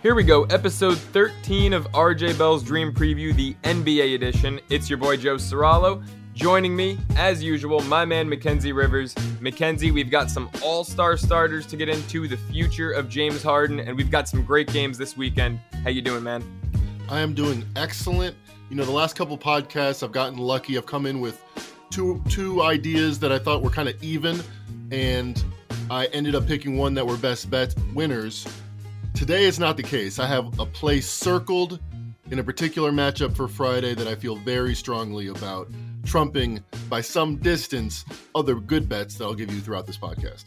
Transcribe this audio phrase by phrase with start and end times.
[0.00, 4.60] Here we go, episode 13 of RJ Bell's Dream Preview, the NBA edition.
[4.70, 6.06] It's your boy Joe Ceraulo.
[6.34, 9.12] Joining me, as usual, my man Mackenzie Rivers.
[9.40, 13.96] Mackenzie, we've got some all-star starters to get into, the future of James Harden, and
[13.96, 15.58] we've got some great games this weekend.
[15.82, 16.44] How you doing, man?
[17.08, 18.36] I am doing excellent.
[18.70, 20.78] You know, the last couple podcasts, I've gotten lucky.
[20.78, 21.42] I've come in with
[21.90, 24.40] two two ideas that I thought were kind of even,
[24.92, 25.42] and
[25.90, 28.46] I ended up picking one that were best bet winners.
[29.18, 30.20] Today is not the case.
[30.20, 31.80] I have a play circled
[32.30, 35.68] in a particular matchup for Friday that I feel very strongly about,
[36.04, 38.04] trumping by some distance
[38.36, 40.44] other good bets that I'll give you throughout this podcast.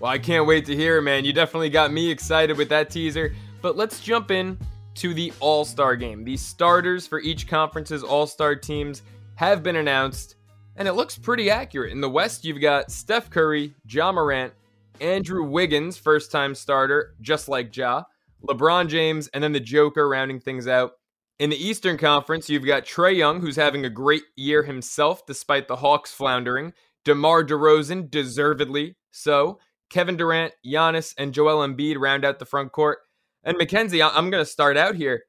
[0.00, 1.24] Well, I can't wait to hear it, man.
[1.24, 3.32] You definitely got me excited with that teaser.
[3.62, 4.58] But let's jump in
[4.96, 6.24] to the All Star game.
[6.24, 9.02] The starters for each conference's All Star teams
[9.36, 10.34] have been announced,
[10.74, 11.92] and it looks pretty accurate.
[11.92, 14.52] In the West, you've got Steph Curry, Ja Morant,
[15.00, 18.04] Andrew Wiggins, first time starter, just like Ja,
[18.46, 20.92] LeBron James, and then the Joker rounding things out.
[21.38, 25.68] In the Eastern Conference, you've got Trae Young, who's having a great year himself despite
[25.68, 29.58] the Hawks floundering, DeMar DeRozan, deservedly so,
[29.90, 32.98] Kevin Durant, Giannis, and Joel Embiid round out the front court.
[33.42, 35.24] And Mackenzie, I'm going to start out here.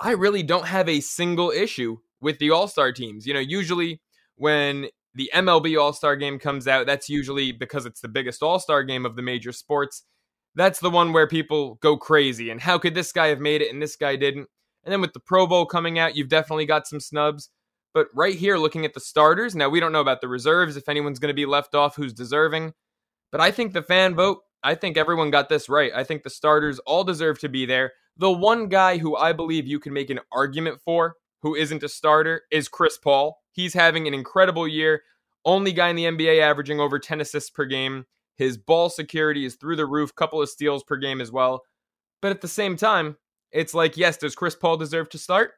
[0.00, 3.26] I really don't have a single issue with the All Star teams.
[3.26, 4.00] You know, usually
[4.36, 8.58] when the MLB All Star game comes out, that's usually because it's the biggest All
[8.58, 10.02] Star game of the major sports.
[10.54, 12.50] That's the one where people go crazy.
[12.50, 14.48] And how could this guy have made it and this guy didn't?
[14.84, 17.50] And then with the Pro Bowl coming out, you've definitely got some snubs.
[17.92, 20.88] But right here, looking at the starters, now we don't know about the reserves, if
[20.88, 22.72] anyone's going to be left off who's deserving.
[23.30, 25.92] But I think the fan vote, I think everyone got this right.
[25.94, 27.92] I think the starters all deserve to be there.
[28.16, 31.14] The one guy who I believe you can make an argument for
[31.44, 33.38] who isn't a starter is Chris Paul.
[33.52, 35.02] He's having an incredible year.
[35.44, 38.06] Only guy in the NBA averaging over 10 assists per game.
[38.36, 41.62] His ball security is through the roof, couple of steals per game as well.
[42.22, 43.18] But at the same time,
[43.52, 45.52] it's like, yes, does Chris Paul deserve to start?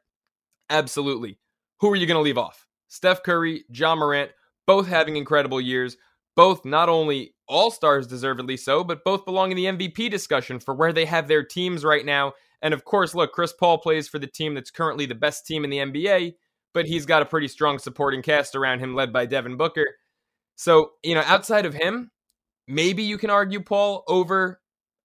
[0.69, 1.39] Absolutely.
[1.79, 2.67] Who are you going to leave off?
[2.89, 4.31] Steph Curry, Ja Morant,
[4.67, 5.95] both having incredible years.
[6.35, 10.75] Both not only all stars, deservedly so, but both belong in the MVP discussion for
[10.75, 14.19] where they have their teams right now and of course, look, Chris Paul plays for
[14.19, 16.33] the team that's currently the best team in the NBA,
[16.73, 19.87] but he's got a pretty strong supporting cast around him led by Devin Booker.
[20.55, 22.11] So, you know, outside of him,
[22.67, 24.59] maybe you can argue Paul over,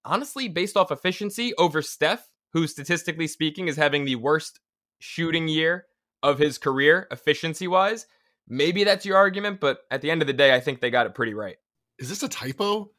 [0.05, 4.61] honestly, based off efficiency, over Steph, who statistically speaking is having the worst
[4.99, 5.87] shooting year
[6.23, 8.07] of his career, efficiency wise.
[8.49, 11.07] Maybe that's your argument, but at the end of the day, I think they got
[11.07, 11.57] it pretty right.
[11.99, 12.91] Is this a typo?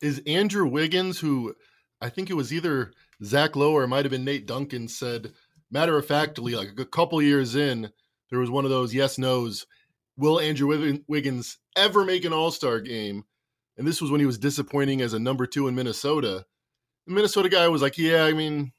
[0.00, 1.54] Is Andrew Wiggins, who
[2.00, 2.92] I think it was either
[3.24, 5.32] Zach Lowe or it might have been Nate Duncan said,
[5.70, 7.90] matter of factly, like a couple years in,
[8.30, 9.66] there was one of those yes nos.
[10.16, 13.24] Will Andrew Wiggins ever make an All Star game?
[13.76, 16.44] And this was when he was disappointing as a number two in Minnesota.
[17.06, 18.72] The Minnesota guy was like, "Yeah, I mean,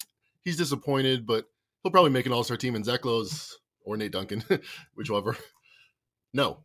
[0.43, 1.45] he's disappointed, but
[1.81, 4.43] he'll probably make an All Star team." And Zach Lowe's or Nate Duncan,
[4.95, 5.35] whichever.
[6.33, 6.59] No,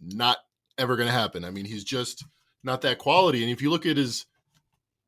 [0.00, 0.38] not
[0.78, 1.44] ever going to happen.
[1.44, 2.24] I mean, he's just
[2.62, 3.42] not that quality.
[3.42, 4.26] And if you look at his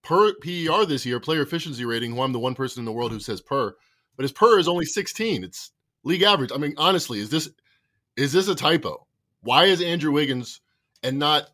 [0.07, 3.11] per PER this year, player efficiency rating, who I'm the one person in the world
[3.11, 3.75] who says per,
[4.15, 5.43] but his per is only 16.
[5.43, 5.73] It's
[6.05, 6.53] league average.
[6.55, 7.51] I mean, honestly, is this
[8.17, 9.05] is this a typo?
[9.41, 10.61] Why is Andrew Wiggins
[11.03, 11.49] and not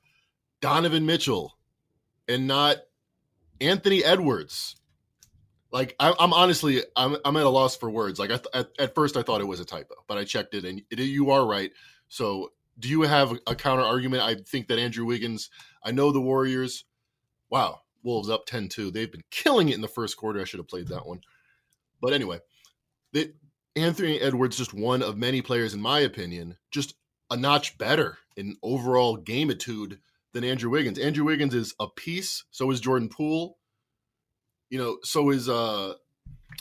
[0.60, 1.56] Donovan Mitchell
[2.28, 2.76] and not
[3.60, 4.76] Anthony Edwards?
[5.70, 8.19] Like I, am honestly, I'm, I'm at a loss for words.
[8.19, 10.52] Like I th- at, at, first, I thought it was a typo, but I checked
[10.52, 11.70] it, and it, you are right.
[12.08, 14.22] So, do you have a counter argument?
[14.22, 15.48] I think that Andrew Wiggins.
[15.82, 16.84] I know the Warriors.
[17.48, 18.90] Wow, Wolves up 10 2.
[18.90, 20.40] They've been killing it in the first quarter.
[20.40, 21.20] I should have played that one.
[22.00, 22.40] But anyway,
[23.12, 23.30] they,
[23.76, 26.94] Anthony Edwards, just one of many players, in my opinion, just
[27.30, 29.98] a notch better in overall gameitude
[30.32, 30.98] than Andrew Wiggins.
[30.98, 32.44] Andrew Wiggins is a piece.
[32.50, 33.58] So is Jordan Poole.
[34.70, 35.94] You know, so is uh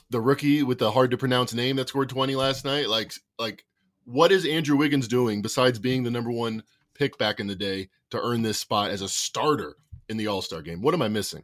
[0.09, 2.89] the rookie with the hard to pronounce name that scored 20 last night.
[2.89, 3.65] Like, like
[4.05, 6.63] what is Andrew Wiggins doing besides being the number one
[6.93, 9.75] pick back in the day to earn this spot as a starter
[10.11, 10.81] in the All Star game?
[10.81, 11.43] What am I missing?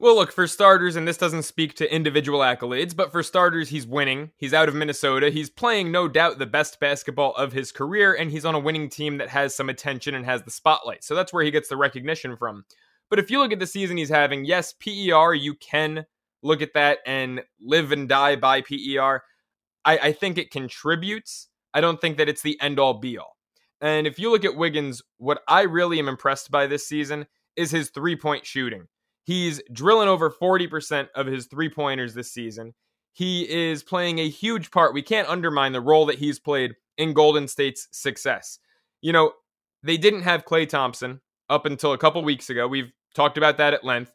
[0.00, 3.84] Well, look, for starters, and this doesn't speak to individual accolades, but for starters, he's
[3.84, 4.30] winning.
[4.36, 5.28] He's out of Minnesota.
[5.28, 8.88] He's playing, no doubt, the best basketball of his career, and he's on a winning
[8.88, 11.02] team that has some attention and has the spotlight.
[11.02, 12.64] So that's where he gets the recognition from.
[13.10, 16.06] But if you look at the season he's having, yes, PER, you can
[16.42, 19.24] look at that and live and die by PER.
[19.84, 21.48] I, I think it contributes.
[21.74, 23.36] I don't think that it's the end all be all.
[23.80, 27.26] And if you look at Wiggins, what I really am impressed by this season
[27.58, 28.86] is his three point shooting.
[29.24, 32.72] He's drilling over 40% of his three pointers this season.
[33.12, 34.94] He is playing a huge part.
[34.94, 38.58] We can't undermine the role that he's played in Golden State's success.
[39.02, 39.32] You know,
[39.82, 41.20] they didn't have Klay Thompson
[41.50, 42.66] up until a couple weeks ago.
[42.66, 44.14] We've talked about that at length.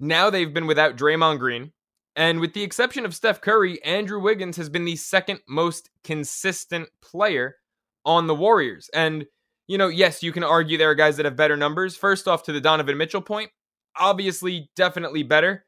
[0.00, 1.72] Now they've been without Draymond Green.
[2.16, 6.88] And with the exception of Steph Curry, Andrew Wiggins has been the second most consistent
[7.00, 7.56] player
[8.04, 8.90] on the Warriors.
[8.92, 9.26] And,
[9.72, 11.96] you know, yes, you can argue there are guys that have better numbers.
[11.96, 13.50] First off, to the Donovan Mitchell point,
[13.98, 15.64] obviously, definitely better.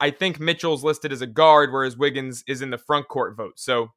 [0.00, 3.60] I think Mitchell's listed as a guard, whereas Wiggins is in the front court vote.
[3.60, 3.90] So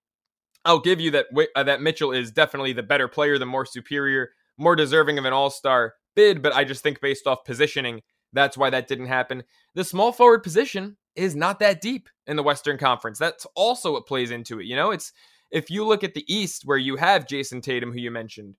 [0.64, 1.26] I'll give you that
[1.56, 5.34] uh, that Mitchell is definitely the better player, the more superior, more deserving of an
[5.34, 6.44] All Star bid.
[6.44, 8.02] But I just think based off positioning,
[8.34, 9.42] that's why that didn't happen.
[9.74, 13.18] The small forward position is not that deep in the Western Conference.
[13.18, 14.68] That's also what plays into it.
[14.68, 15.14] You know, it's
[15.50, 18.54] if you look at the East where you have Jayson Tatum, who you mentioned,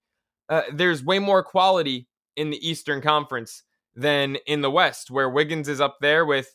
[0.49, 3.62] uh, there's way more quality in the Eastern Conference
[3.95, 6.55] than in the West, where Wiggins is up there with,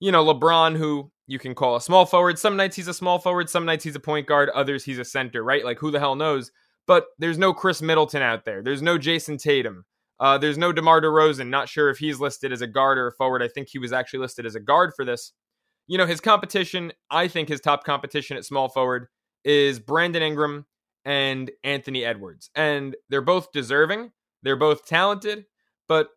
[0.00, 2.38] you know, LeBron, who you can call a small forward.
[2.38, 5.04] Some nights he's a small forward, some nights he's a point guard, others he's a
[5.04, 5.64] center, right?
[5.64, 6.50] Like who the hell knows?
[6.86, 8.62] But there's no Khris Middleton out there.
[8.62, 9.84] There's no Jayson Tatum.
[10.20, 11.48] Uh, there's no DeMar DeRozan.
[11.48, 13.42] Not sure if he's listed as a guard or a forward.
[13.42, 15.32] I think he was actually listed as a guard for this.
[15.88, 19.08] You know, his competition, I think his top competition at small forward
[19.44, 20.66] is Brandon Ingram
[21.06, 22.50] and Anthony Edwards.
[22.54, 24.10] And they're both deserving.
[24.42, 25.46] They're both talented,
[25.88, 26.10] but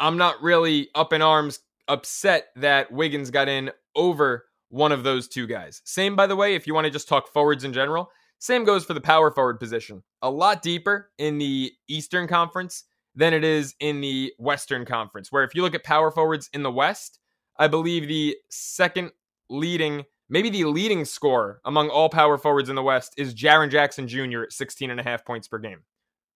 [0.00, 5.28] I'm not really up in arms upset that Wiggins got in over one of those
[5.28, 5.82] two guys.
[5.84, 8.84] Same, by the way, if you want to just talk forwards in general, same goes
[8.84, 10.02] for the power forward position.
[10.22, 12.84] A lot deeper in the Eastern Conference
[13.14, 16.62] than it is in the Western Conference, where if you look at power forwards in
[16.62, 17.18] the West,
[17.58, 19.12] I believe the second
[19.50, 24.08] leading, maybe the leading scorer among all power forwards in the West is Jaren Jackson
[24.08, 24.44] Jr.
[24.44, 25.82] at 16 and a half points per game.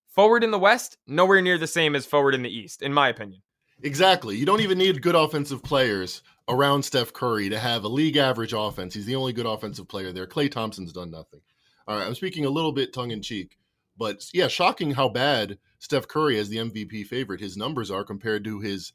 [0.06, 3.08] Forward in the West, nowhere near the same as forward in the East, in my
[3.08, 3.40] opinion.
[3.82, 4.36] Exactly.
[4.36, 8.52] You don't even need good offensive players around Steph Curry to have a league average
[8.52, 8.94] offense.
[8.94, 10.26] He's the only good offensive player there.
[10.26, 11.40] Klay Thompson's done nothing.
[11.88, 13.56] All right, I'm speaking a little bit tongue in cheek,
[13.96, 18.44] but yeah, shocking how bad Steph Curry as the MVP favorite his numbers are compared
[18.44, 18.92] to his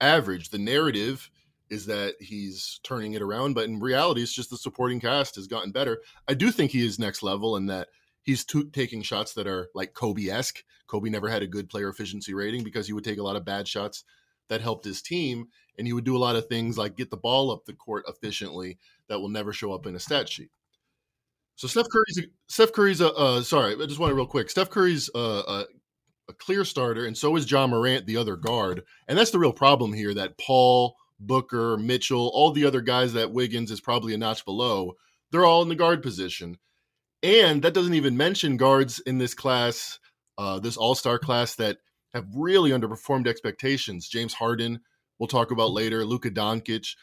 [0.00, 0.50] average.
[0.50, 1.30] The narrative
[1.74, 5.46] is that he's turning it around, but in reality, it's just the supporting cast has
[5.46, 6.00] gotten better.
[6.28, 7.88] I do think he is next level and that
[8.22, 10.64] he's t- taking shots that are like Kobe esque.
[10.86, 13.44] Kobe never had a good player efficiency rating because he would take a lot of
[13.44, 14.04] bad shots
[14.48, 15.48] that helped his team,
[15.78, 18.04] and he would do a lot of things like get the ball up the court
[18.08, 18.78] efficiently
[19.08, 20.50] that will never show up in a stat sheet.
[21.56, 24.50] So Steph Curry's Steph Curry's a uh, sorry, I just want to real quick.
[24.50, 25.64] Steph Curry's a, a,
[26.28, 29.52] a clear starter, and so is Ja Morant, the other guard, and that's the real
[29.52, 30.12] problem here.
[30.14, 34.94] That Paul, Booker, Mitchell, all the other guys that Wiggins is probably a notch below,
[35.30, 36.58] they're all in the guard position,
[37.22, 39.98] and that doesn't even mention guards in this class,
[40.38, 41.78] uh, this All Star class that
[42.12, 44.08] have really underperformed expectations.
[44.08, 44.80] James Harden,
[45.18, 46.94] we'll talk about later, Luka Doncic,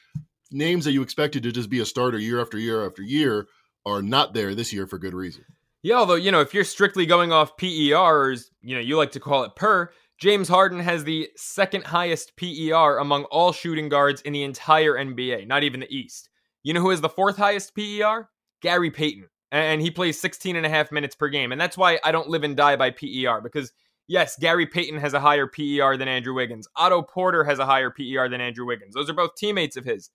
[0.51, 3.47] names that you expected to just be a starter year after year after year
[3.85, 5.43] are not there this year for good reason.
[5.83, 9.19] Yeah, although, you know, if you're strictly going off PERs, you know, you like to
[9.19, 9.91] call it per,
[10.21, 15.47] James Harden has the second highest PER among all shooting guards in the entire NBA,
[15.47, 16.29] not even the East.
[16.61, 18.29] You know who has the fourth highest PER?
[18.61, 19.27] Gary Payton.
[19.51, 21.51] And he plays 16 and a half minutes per game.
[21.51, 23.73] And that's why I don't live and die by PER because
[24.11, 26.67] Yes, Gary Payton has a higher PER than Andrew Wiggins.
[26.75, 28.93] Otto Porter has a higher PER than Andrew Wiggins.
[28.93, 30.09] Those are both teammates of his.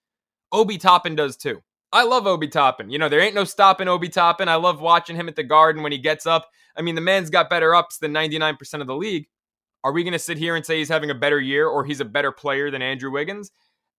[0.52, 1.62] Obi Toppin does too.
[1.92, 2.90] I love Obi Toppin.
[2.90, 4.50] You know, there ain't no stopping Obi Toppin.
[4.50, 6.50] I love watching him at the garden when he gets up.
[6.76, 9.28] I mean, the man's got better ups than 99% of the league.
[9.86, 12.00] Are we going to sit here and say he's having a better year or he's
[12.00, 13.52] a better player than Andrew Wiggins?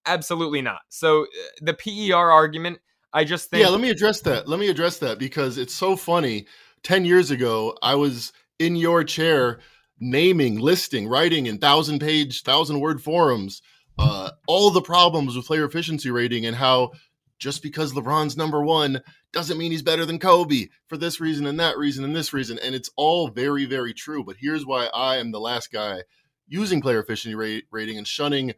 [0.05, 0.81] Absolutely not.
[0.89, 1.27] So uh,
[1.61, 2.79] the PER argument,
[3.13, 3.63] I just think.
[3.63, 4.49] Yeah, let me address that.
[4.49, 6.45] Let me address that because it's so funny.
[6.83, 9.59] 10 years ago, I was in your chair
[9.97, 13.61] naming, listing, writing in thousand page, thousand word forums,
[13.97, 16.91] uh, all the problems with player efficiency rating and how
[17.39, 19.01] just because LeBron's number one
[19.33, 22.59] doesn't mean he's better than Kobe for this reason and that reason and this reason.
[22.63, 24.23] And it's all very, very true.
[24.23, 26.03] But here's why I am the last guy
[26.47, 28.53] using player efficiency rating and shunning,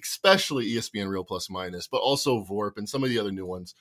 [0.00, 3.74] especially ESPN Real Plus Minus, but also VORP and some of the other new ones,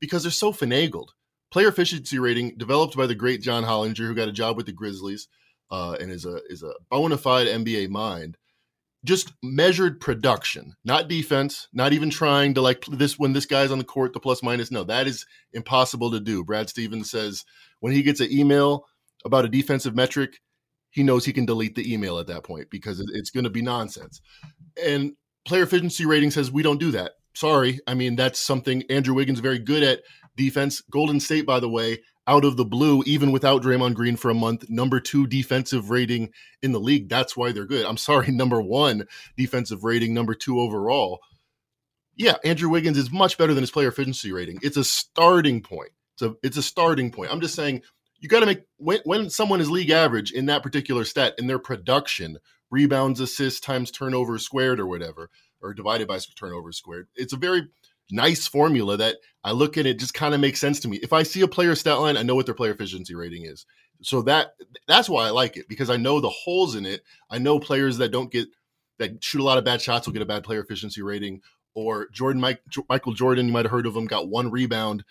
[0.00, 1.08] because they're so finagled.
[1.50, 4.72] Player efficiency rating developed by the great John Hollinger, who got a job with the
[4.72, 5.26] Grizzlies
[5.70, 8.36] uh, and is a is a bona fide NBA mind.
[9.04, 13.78] Just measured production, not defense, not even trying to like this when this guy's on
[13.78, 14.70] the court, the plus minus.
[14.70, 16.44] No, that is impossible to do.
[16.44, 17.44] Brad Stevens says
[17.80, 18.84] when he gets an email
[19.24, 20.40] about a defensive metric,
[20.90, 23.62] he knows he can delete the email at that point because it's going to be
[23.62, 24.20] nonsense.
[24.82, 25.12] And
[25.46, 27.12] player efficiency rating says we don't do that.
[27.34, 27.80] Sorry.
[27.86, 30.02] I mean, that's something Andrew Wiggins very good at
[30.36, 30.82] defense.
[30.90, 32.00] Golden State, by the way,
[32.30, 36.30] out of the blue, even without Draymond Green for a month, number two defensive rating
[36.62, 37.08] in the league.
[37.08, 37.84] That's why they're good.
[37.84, 39.06] I'm sorry, number one
[39.36, 41.18] defensive rating, number two overall.
[42.14, 44.60] Yeah, Andrew Wiggins is much better than his player efficiency rating.
[44.62, 45.90] It's a starting point.
[46.14, 47.32] It's a, it's a starting point.
[47.32, 47.82] I'm just saying
[48.20, 51.48] you got to make when, when someone is league average in that particular stat in
[51.48, 52.38] their production,
[52.70, 57.08] rebounds, assists times turnover squared or whatever, or divided by turnover squared.
[57.16, 57.68] It's a very
[58.12, 60.98] nice formula that I look at it just kind of makes sense to me.
[60.98, 63.66] If I see a player stat line, I know what their player efficiency rating is.
[64.02, 64.54] So that
[64.88, 67.02] that's why I like it because I know the holes in it.
[67.30, 68.48] I know players that don't get
[68.98, 71.40] that shoot a lot of bad shots will get a bad player efficiency rating.
[71.74, 75.04] Or Jordan Mike, Michael Jordan, you might have heard of him, got one rebound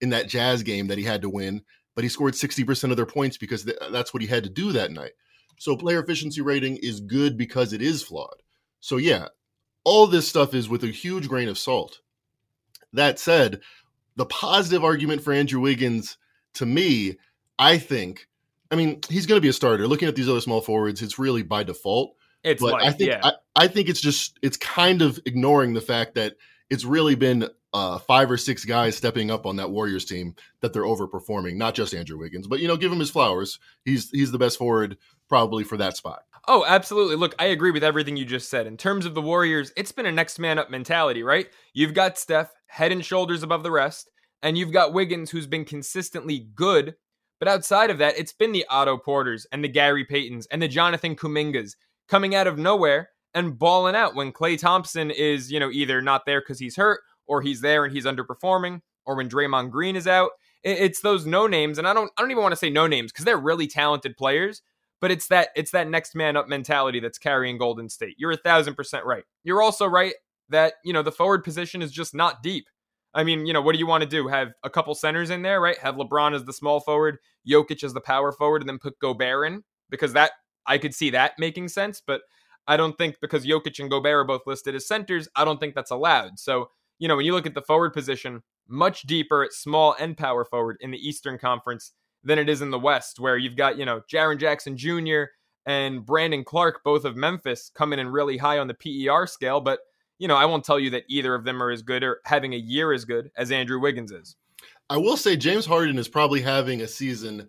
[0.00, 1.62] in that Jazz game that he had to win,
[1.94, 4.72] but he scored 60% of their points because th- that's what he had to do
[4.72, 5.12] that night.
[5.58, 8.42] So player efficiency rating is good because it is flawed.
[8.80, 9.28] So yeah,
[9.84, 12.00] all this stuff is with a huge grain of salt.
[12.94, 13.60] That said,
[14.16, 16.16] the positive argument for Andrew Wiggins
[16.54, 17.18] to me,
[17.58, 18.28] I think,
[18.70, 19.86] I mean, he's going to be a starter.
[19.86, 22.16] Looking at these other small forwards, it's really by default.
[22.42, 23.20] It's but like, I think yeah.
[23.22, 26.36] I, I think it's just it's kind of ignoring the fact that
[26.70, 30.72] it's really been uh, five or six guys stepping up on that Warriors team that
[30.72, 31.56] they're overperforming.
[31.56, 33.58] Not just Andrew Wiggins, but you know, give him his flowers.
[33.84, 34.96] He's he's the best forward
[35.28, 36.22] probably for that spot.
[36.46, 37.16] Oh, absolutely.
[37.16, 38.66] Look, I agree with everything you just said.
[38.66, 41.48] In terms of the Warriors, it's been a next man up mentality, right?
[41.72, 44.10] You've got Steph head and shoulders above the rest,
[44.42, 46.94] and you've got Wiggins who's been consistently good.
[47.40, 50.68] But outside of that, it's been the Otto Porters and the Gary Paytons and the
[50.68, 51.72] Jonathan Kumingas
[52.08, 56.24] coming out of nowhere and balling out when Klay Thompson is, you know, either not
[56.24, 60.06] there because he's hurt or he's there and he's underperforming or when Draymond Green is
[60.06, 60.30] out.
[60.62, 63.12] It's those no names, and I don't I don't even want to say no names
[63.12, 64.62] because they're really talented players
[65.04, 68.14] but it's that it's that next man up mentality that's carrying Golden State.
[68.16, 69.24] You're a thousand percent right.
[69.42, 70.14] You're also right
[70.48, 72.66] that you know the forward position is just not deep.
[73.12, 74.28] I mean, you know, what do you want to do?
[74.28, 75.76] Have a couple centers in there, right?
[75.76, 79.46] Have LeBron as the small forward, Jokic as the power forward, and then put Gobert
[79.46, 80.32] in because that
[80.66, 82.00] I could see that making sense.
[82.04, 82.22] But
[82.66, 85.74] I don't think because Jokic and Gobert are both listed as centers, I don't think
[85.74, 86.38] that's allowed.
[86.38, 90.16] So you know, when you look at the forward position, much deeper at small and
[90.16, 93.76] power forward in the Eastern Conference than it is in the West, where you've got,
[93.76, 95.24] you know, Jaren Jackson Jr.
[95.66, 99.60] and Brandon Clarke, both of Memphis, coming in really high on the PER scale.
[99.60, 99.80] But,
[100.18, 102.54] you know, I won't tell you that either of them are as good or having
[102.54, 104.36] a year as good as Andrew Wiggins is.
[104.88, 107.48] I will say James Harden is probably having a season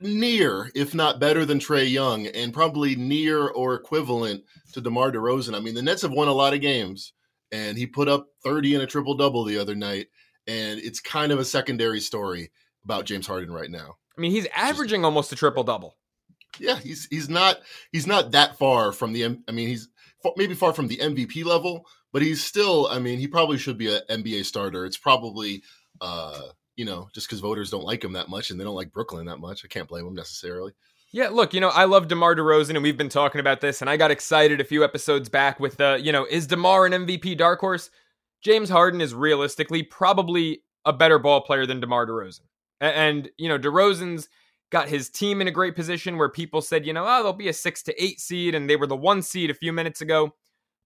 [0.00, 5.54] near, if not better than Trae Young, and probably near or equivalent to DeMar DeRozan.
[5.54, 7.12] I mean, the Nets have won a lot of games,
[7.54, 10.08] and he put up 30 and a triple double the other night,
[10.48, 12.50] and it's kind of a secondary story
[12.84, 13.94] about James Harden right now.
[14.18, 15.96] I mean, he's averaging Just, almost a triple double.
[16.58, 17.58] Yeah, he's he's not
[17.92, 19.24] he's not that far from the.
[19.24, 19.88] I mean, he's
[20.36, 22.88] maybe far from the MVP level, but he's still.
[22.88, 24.84] I mean, he probably should be an NBA starter.
[24.84, 25.62] It's probably.
[26.00, 26.40] uh
[26.76, 29.26] you know, just because voters don't like him that much and they don't like Brooklyn
[29.26, 29.64] that much.
[29.64, 30.72] I can't blame him necessarily.
[31.14, 33.88] Yeah, look, you know, I love DeMar DeRozan, and we've been talking about this, and
[33.88, 37.38] I got excited a few episodes back with, uh, you know, is DeMar an MVP
[37.38, 37.88] dark horse?
[38.42, 42.40] James Harden is realistically probably a better ball player than DeMar DeRozan.
[42.80, 44.28] And, you know, DeRozan's
[44.72, 47.46] got his team in a great position where people said, you know, oh, they'll be
[47.46, 50.34] a six to eight seed, and they were the one seed a few minutes ago.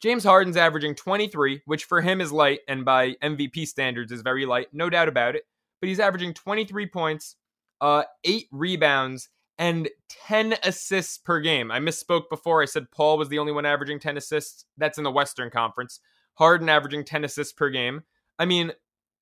[0.03, 4.45] James Harden's averaging 23, which for him is light, and by MVP standards is very
[4.45, 5.45] light, no doubt about it.
[5.81, 7.37] But he's averaging 23 points,
[7.81, 9.89] uh, eight rebounds, and
[10.27, 11.71] 10 assists per game.
[11.71, 12.63] I misspoke before.
[12.63, 14.65] I said Paul was the only one averaging 10 assists.
[14.77, 16.01] That's in the Western Conference.
[16.35, 18.03] Harden averaging 10 assists per game.
[18.39, 18.73] I mean,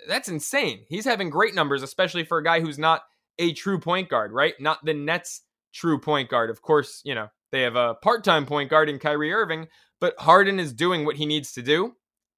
[0.07, 0.85] that's insane.
[0.89, 3.03] He's having great numbers, especially for a guy who's not
[3.39, 4.55] a true point guard, right?
[4.61, 6.51] Not the Nets' true point guard.
[6.51, 9.69] Of course, you know, they have a part time point guard in Kyrie Irving,
[10.01, 11.95] but Harden is doing what he needs to do.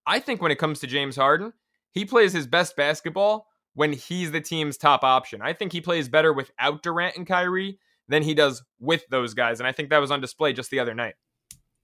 [0.07, 1.53] I think when it comes to James Harden,
[1.91, 5.43] he plays his best basketball when he's the team's top option.
[5.43, 9.61] I think he plays better without Durant and Kyrie than he does with those guys.
[9.61, 11.15] And I think that was on display just the other night.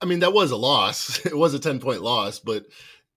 [0.00, 1.24] I mean, that was a loss.
[1.26, 2.64] It was a 10 point loss, but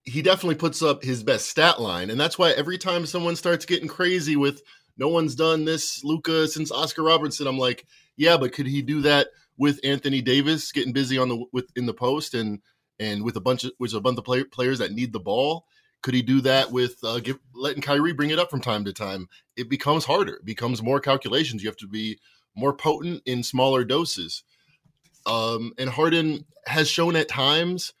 [0.04, 2.10] he definitely puts up his best stat line.
[2.10, 4.62] And that's why every time someone starts getting crazy with
[4.96, 7.86] no one's done this Luka since Oscar Robertson, I'm like,
[8.16, 11.86] yeah, but could he do that with Anthony Davis getting busy on the with in
[11.86, 12.60] the post and
[12.98, 15.66] and with a bunch of a bunch of play, players that need the ball?
[16.02, 18.92] Could he do that with uh, give, letting Kyrie bring it up from time to
[18.92, 19.28] time?
[19.56, 20.34] It becomes harder.
[20.34, 21.62] It becomes more calculations.
[21.62, 22.18] You have to be
[22.58, 24.42] more potent in smaller doses.
[25.26, 27.92] Um, and Harden has shown at times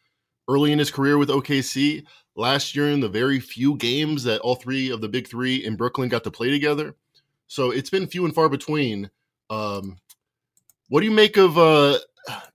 [0.48, 2.04] early in his career with OKC.
[2.34, 5.76] Last year, in the very few games that all three of the big three in
[5.76, 6.94] Brooklyn got to play together.
[7.46, 9.10] So it's been few and far between.
[9.50, 9.98] Um,
[10.88, 11.98] what do you make of uh,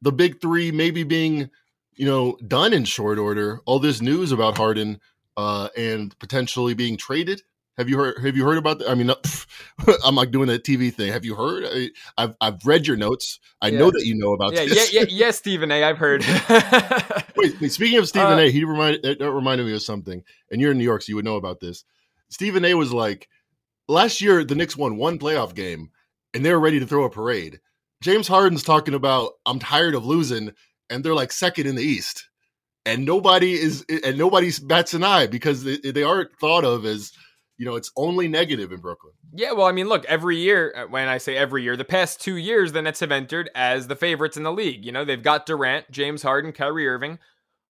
[0.02, 1.50] the big three maybe being,
[1.96, 3.60] you know, done in short order?
[3.66, 5.00] All this news about Harden
[5.36, 7.42] uh, and potentially being traded.
[7.78, 8.18] Have you heard?
[8.24, 8.90] Have you heard about that?
[8.90, 9.10] I mean,
[10.06, 11.12] I'm like doing a TV thing.
[11.12, 11.66] Have you heard?
[11.66, 11.90] I,
[12.22, 13.40] have I've read your notes.
[13.62, 13.80] I yeah.
[13.80, 14.94] know that you know about yeah, this.
[14.94, 15.84] Yeah, yeah, yes, Stephen A.
[15.84, 16.22] I've heard.
[17.36, 20.24] wait, wait, speaking of Stephen uh, A, he reminded that reminded me of something.
[20.52, 21.84] And you're in New York, so you would know about this.
[22.30, 22.76] Stephen A.
[22.76, 23.28] was like,
[23.88, 25.90] last year the Knicks won one playoff game,
[26.36, 27.60] and they were ready to throw a parade.
[28.02, 30.52] James Harden's talking about, I'm tired of losing,
[30.90, 32.30] and they're like second in the East.
[32.86, 37.12] and nobody is and nobody bats an eye because they, they aren't thought of as
[37.64, 39.14] you know it's only negative in Brooklyn.
[39.34, 42.20] Yeah, well, I mean, look, every year, uh, when I say every year, the past
[42.20, 44.84] two years, the Nets have entered as the favorites in the league.
[44.84, 47.20] You know, they've got Durant, James Harden, Kyrie Irving.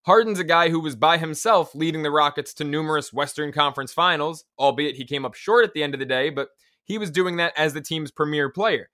[0.04, 4.46] Harden's a guy who was by himself leading the Rockets to numerous Western Conference finals,
[4.58, 6.48] albeit he came up short at the end of the day, but
[6.82, 8.90] he was doing that as the team's premier player.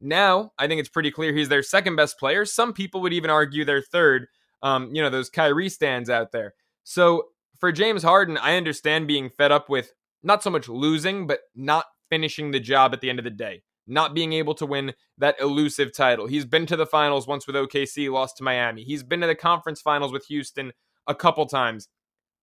[0.00, 2.44] Now, I think it's pretty clear he's their second best player.
[2.44, 4.26] Some people would even argue their third.
[4.60, 6.54] Um, you know, those Kyrie stands out there.
[6.82, 7.26] So
[7.60, 9.92] for James Harden, I understand being fed up with
[10.22, 13.62] not so much losing, but not finishing the job at the end of the day,
[13.86, 16.26] not being able to win that elusive title.
[16.26, 18.84] He's been to the finals once with OKC, lost to Miami.
[18.84, 20.72] He's been to the conference finals with Houston
[21.06, 21.88] a couple times.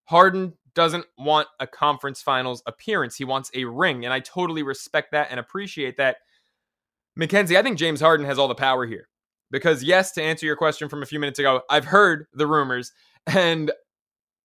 [0.06, 3.16] Harden doesn't want a conference finals appearance.
[3.16, 6.18] He wants a ring, and I totally respect that and appreciate that.
[7.16, 9.08] Mackenzie, I think James Harden has all the power here.
[9.52, 12.92] Because, yes, to answer your question from a few minutes ago, I've heard the rumors,
[13.28, 13.72] and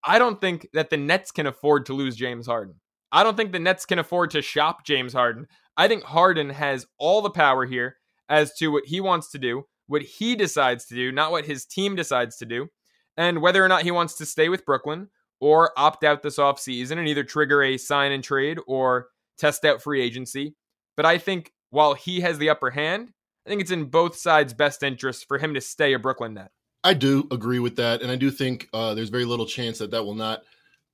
[0.03, 2.75] I don't think that the Nets can afford to lose James Harden.
[3.15, 5.47] I don't think the Nets can afford to shop James Harden.
[5.77, 7.97] I think Harden has all the power here
[8.29, 11.65] as to what he wants to do, what he decides to do, not what his
[11.65, 12.71] team decides to do,
[13.17, 16.99] and whether or not he wants to stay with Brooklyn or opt out this offseason
[16.99, 19.07] and either trigger a sign and trade or
[19.39, 20.57] test out free agency.
[20.97, 23.11] But I think while he has the upper hand,
[23.47, 26.51] I think it's in both sides' best interest for him to stay a Brooklyn net.
[26.83, 29.93] I do agree with that, and I do think uh, there's very little chance that
[29.93, 30.43] that will not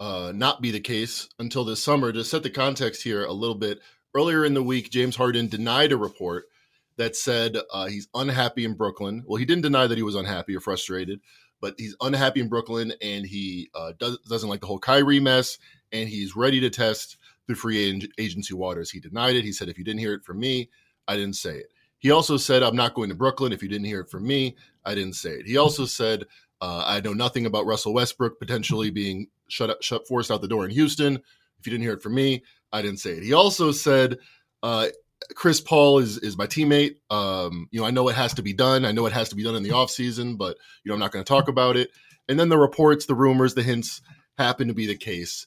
[0.00, 2.10] uh, not be the case until this summer.
[2.10, 3.80] To set the context here a little bit,
[4.14, 6.46] earlier in the week, James Harden denied a report
[6.96, 9.22] that said uh, he's unhappy in Brooklyn.
[9.26, 11.20] Well, he didn't deny that he was unhappy or frustrated,
[11.60, 15.58] but he's unhappy in Brooklyn and he uh, does, doesn't like the whole Kyrie mess
[15.92, 17.16] and he's ready to test
[17.46, 18.90] the free agency waters.
[18.90, 19.44] He denied it.
[19.44, 20.70] He said, if you didn't hear it from me,
[21.08, 21.72] I didn't say it.
[21.98, 23.52] He also said, I'm not going to Brooklyn.
[23.52, 25.46] If you didn't hear it from me, I didn't say it.
[25.46, 26.24] He also said,
[26.60, 30.48] uh, I know nothing about Russell Westbrook potentially being shut up, shut forced out the
[30.48, 31.16] door in Houston.
[31.16, 33.22] If you didn't hear it from me, I didn't say it.
[33.22, 34.18] He also said,
[34.62, 34.88] uh,
[35.34, 36.96] Chris Paul is is my teammate.
[37.10, 38.84] Um, you know, I know it has to be done.
[38.84, 41.12] I know it has to be done in the offseason, but you know, I'm not
[41.12, 41.90] going to talk about it.
[42.28, 44.00] And then the reports, the rumors, the hints
[44.38, 45.46] happen to be the case.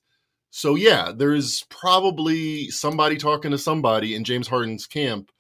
[0.51, 5.31] So yeah, there is probably somebody talking to somebody in James Harden's camp.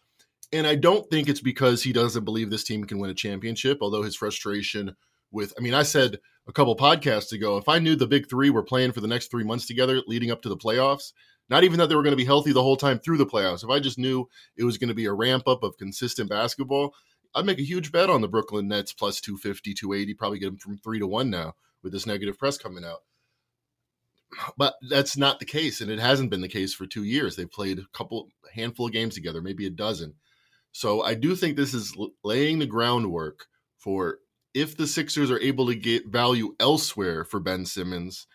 [0.51, 3.79] And I don't think it's because he doesn't believe this team can win a championship,
[3.81, 4.95] although his frustration
[5.31, 8.49] with I mean, I said a couple podcasts ago, if I knew the big three
[8.49, 11.13] were playing for the next three months together leading up to the playoffs,
[11.49, 13.63] not even that they were going to be healthy the whole time through the playoffs,
[13.63, 16.95] if I just knew it was going to be a ramp up of consistent basketball,
[17.35, 20.57] I'd make a huge bet on the Brooklyn Nets plus 250, 280, probably get them
[20.57, 22.99] from three to one now with this negative press coming out.
[24.57, 27.35] But that's not the case, and it hasn't been the case for two years.
[27.35, 30.15] They've played a couple, handful of games together, maybe a dozen.
[30.71, 33.45] So I do think this is laying the groundwork
[33.77, 34.19] for
[34.53, 38.27] if the Sixers are able to get value elsewhere for Ben Simmons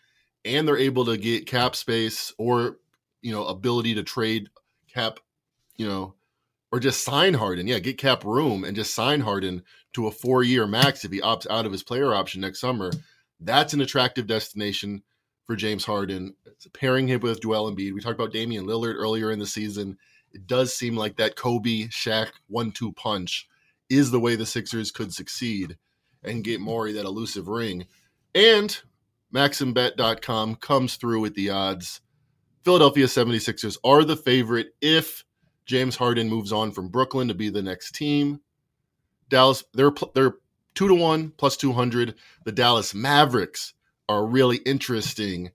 [0.45, 2.79] and they're able to get cap space or,
[3.23, 4.49] you know, ability to trade
[4.93, 5.21] cap,
[5.77, 6.15] you know,
[6.73, 7.67] or just sign Harden.
[7.67, 9.63] Yeah, get cap room and just sign Harden
[9.95, 12.91] to a four year max if he opts out of his player option next summer.
[13.41, 15.03] That's an attractive destination
[15.47, 16.35] for James Harden.
[16.47, 17.95] It's pairing him with Joel Embiid.
[17.95, 19.97] We talked about Damian Lillard earlier in the season.
[20.33, 23.49] It does seem like that Kobe Shaq one two punch
[23.89, 25.79] is the way the Sixers could succeed
[26.23, 27.87] and get Morey that elusive ring.
[28.35, 28.79] And
[29.35, 32.01] MaximBet.com comes through with the odds.
[32.63, 35.25] Philadelphia 76ers are the favorite if
[35.67, 38.41] James Harden moves on from Brooklyn to be the next team.
[39.29, 40.37] Dallas, they're they're
[40.75, 42.15] two to one plus 200.
[42.45, 43.75] The Dallas Mavericks
[44.09, 45.51] are a really interesting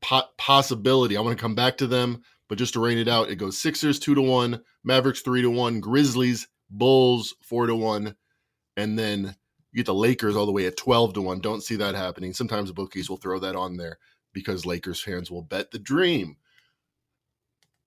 [0.00, 1.16] po- possibility.
[1.16, 3.58] I want to come back to them, but just to rain it out, it goes
[3.58, 8.14] Sixers two to one, Mavericks three to one, Grizzlies, Bulls four to one,
[8.76, 9.34] and then
[9.72, 11.40] you get the Lakers all the way at 12 to 1.
[11.40, 12.32] Don't see that happening.
[12.32, 13.98] Sometimes the bookies will throw that on there
[14.32, 16.36] because Lakers fans will bet the dream.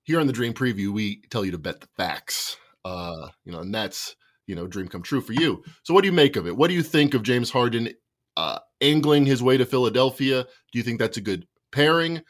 [0.03, 2.57] Here on the Dream Preview, we tell you to bet the facts.
[2.83, 4.15] Uh, you know, and that's,
[4.47, 5.63] you know, dream come true for you.
[5.83, 6.57] So what do you make of it?
[6.57, 7.89] What do you think of James Harden
[8.35, 10.43] uh, angling his way to Philadelphia?
[10.43, 12.23] Do you think that's a good pairing?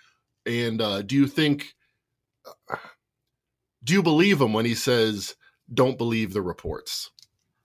[0.45, 1.73] And uh, do you think
[2.69, 2.75] uh,
[3.83, 5.35] do you believe him when he says
[5.73, 7.09] don't believe the reports?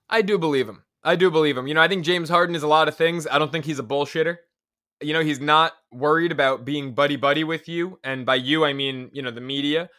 [0.09, 0.83] I do believe him.
[1.07, 1.67] I do believe him.
[1.67, 3.27] You know, I think James Harden is a lot of things.
[3.27, 4.37] I don't think he's a bullshitter.
[5.01, 8.73] You know, he's not worried about being buddy buddy with you, and by you I
[8.73, 9.89] mean you know the media.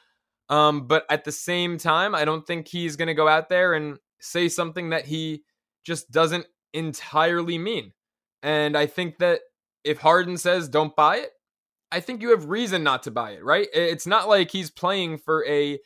[0.50, 3.72] Um, but at the same time, I don't think he's going to go out there
[3.72, 5.44] and say something that he
[5.84, 7.92] just doesn't entirely mean.
[8.42, 9.40] And I think that
[9.84, 11.30] if Harden says don't buy it,
[11.90, 13.68] I think you have reason not to buy it, right?
[13.72, 15.78] It's not like he's playing for a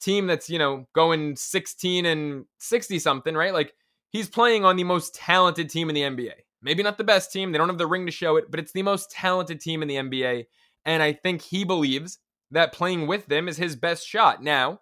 [0.00, 3.54] team that's, you know, going 16 and 60 something, right?
[3.54, 3.72] Like
[4.16, 6.32] he's playing on the most talented team in the NBA.
[6.62, 7.52] maybe not the best team.
[7.52, 9.88] They don't have the ring to show it, but it's the most talented team in
[9.88, 10.46] the NBA.
[10.86, 12.18] And I think he believes
[12.50, 14.42] that playing with them is his best shot.
[14.42, 14.80] Now,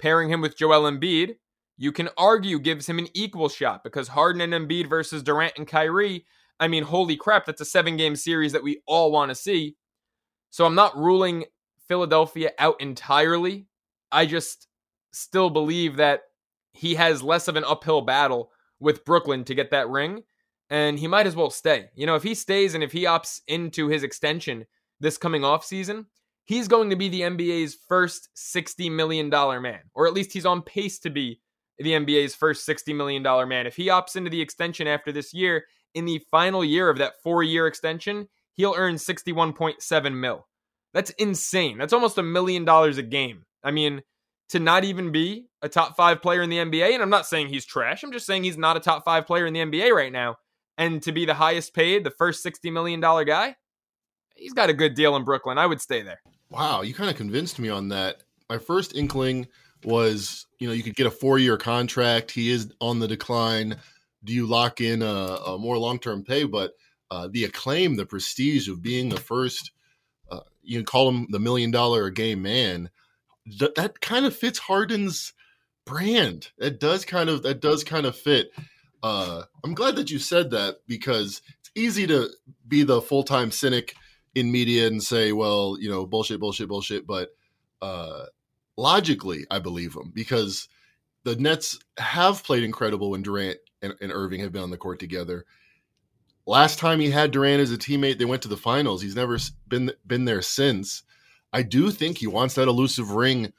[0.00, 1.36] pairing him with Joel Embiid,
[1.76, 5.68] you can argue gives him an equal shot because Harden and Embiid versus Durant and
[5.68, 6.24] Kyrie,
[6.58, 9.76] I mean, holy crap, that's a seven game series that we all want to see.
[10.48, 11.44] So I'm not ruling
[11.86, 13.66] Philadelphia out entirely.
[14.10, 14.68] I just
[15.12, 16.22] still believe that
[16.72, 20.22] he has less of an uphill battle with Brooklyn to get that ring,
[20.68, 21.90] and he might as well stay.
[21.94, 24.66] You know, if he stays and if he opts into his extension
[25.00, 26.06] this coming off season,
[26.44, 30.62] he's going to be the NBA's first $60 million man, or at least he's on
[30.62, 31.40] pace to be
[31.78, 33.66] the NBA's first $60 million man.
[33.66, 35.64] If he opts into the extension after this year,
[35.94, 40.46] in the final year of that four year extension, he'll earn 61.7 mil.
[40.92, 41.78] That's insane.
[41.78, 43.44] That's almost a million dollars a game.
[43.62, 44.02] I mean,
[44.50, 47.48] to not even be a top five player in the NBA, and I'm not saying
[47.48, 50.12] he's trash, I'm just saying he's not a top five player in the NBA right
[50.12, 50.36] now,
[50.76, 53.56] and to be the highest paid, the first $60 million guy,
[54.34, 55.58] he's got a good deal in Brooklyn.
[55.58, 56.20] I would stay there.
[56.50, 58.22] Wow, you kind of convinced me on that.
[58.48, 59.46] My first inkling
[59.84, 62.30] was, you know, you could get a four year contract.
[62.30, 63.76] He is on the decline.
[64.24, 66.44] Do you lock in a, a more long term pay?
[66.44, 66.72] But
[67.10, 69.70] uh, the acclaim, the prestige of being the first,
[70.30, 72.90] uh, you can call him the million dollar a game man
[73.58, 75.32] th- that kind of fits Harden's
[75.84, 76.50] brand.
[76.58, 78.50] It does kind of that does kind of fit.
[79.02, 82.28] Uh, I'm glad that you said that because it's easy to
[82.66, 83.94] be the full time cynic
[84.34, 87.06] in media and say, well, you know, bullshit, bullshit, bullshit.
[87.06, 87.30] But
[87.82, 88.26] uh,
[88.76, 90.68] logically, I believe him because
[91.24, 94.98] the Nets have played incredible when Durant and, and Irving have been on the court
[94.98, 95.44] together.
[96.46, 99.02] Last time he had Durant as a teammate, they went to the finals.
[99.02, 101.02] He's never been been there since.
[101.52, 103.52] I do think he wants that elusive ring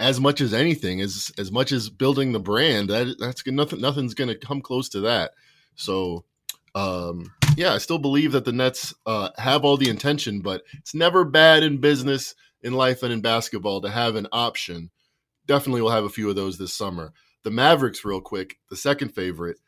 [0.00, 2.90] as much as anything, as as much as building the brand.
[2.90, 3.80] That that's nothing.
[3.80, 5.32] Nothing's going to come close to that.
[5.76, 6.24] So,
[6.74, 10.94] um, yeah, I still believe that the Nets uh, have all the intention, but it's
[10.94, 14.90] never bad in business, in life, and in basketball to have an option.
[15.46, 17.12] Definitely, we'll have a few of those this summer.
[17.42, 19.58] The Mavericks, real quick, the second favorite.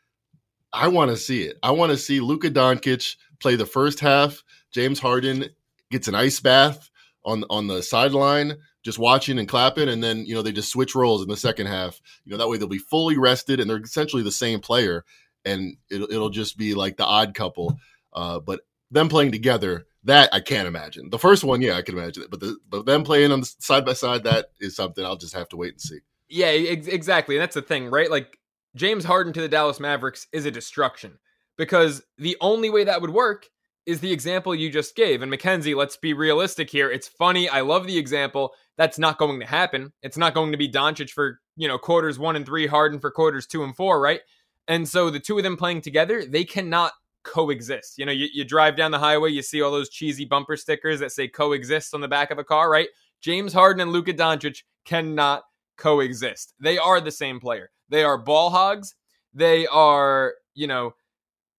[0.73, 1.57] I want to see it.
[1.63, 4.43] I want to see Luka Doncic play the first half.
[4.71, 5.45] James Harden
[5.89, 6.89] gets an ice bath
[7.27, 10.95] on on the sideline just watching and clapping and then you know they just switch
[10.95, 11.99] roles in the second half.
[12.23, 15.03] You know that way they'll be fully rested and they're essentially the same player
[15.45, 17.77] and it'll, it'll just be like the odd couple.
[18.13, 21.09] Uh, but them playing together that i can't imagine.
[21.09, 23.53] The first one yeah i can imagine it but the but them playing on the
[23.59, 25.99] side by side that is something i'll just have to wait and see.
[26.29, 28.09] Yeah ex- exactly and that's the thing right?
[28.09, 28.39] Like
[28.75, 31.19] james harden to the dallas mavericks is a destruction
[31.57, 33.49] because the only way that would work
[33.87, 35.21] is the example you just gave.
[35.21, 36.91] And Mackenzie, let's be realistic here.
[36.91, 37.47] It's funny.
[37.47, 38.53] I love the example.
[38.77, 39.93] That's not going to happen.
[40.03, 43.09] It's not going to be Doncic for, you know, quarters one and three, Harden for
[43.09, 44.19] quarters two and four, right?
[44.67, 46.91] And so the two of them playing together, they cannot
[47.23, 47.97] coexist.
[47.97, 50.99] You know, you, you drive down the highway, you see all those cheesy bumper stickers
[50.99, 52.89] that say coexist on the back of a car, right?
[53.21, 55.43] James Harden and Luka Doncic cannot
[55.77, 56.53] coexist.
[56.59, 57.71] They are the same player.
[57.87, 58.95] They are ball hogs.
[59.33, 60.93] They are, you know,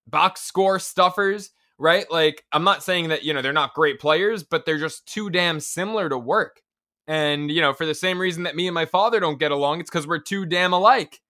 [0.07, 2.11] box score stuffers right?
[2.11, 5.31] Like, I'm not saying that, you know, they're not great players, but they're just too
[5.31, 6.61] damn similar to work.
[7.07, 9.81] And, you know, for the same reason that me and my father don't get along,
[9.81, 11.21] it's because we're too damn alike.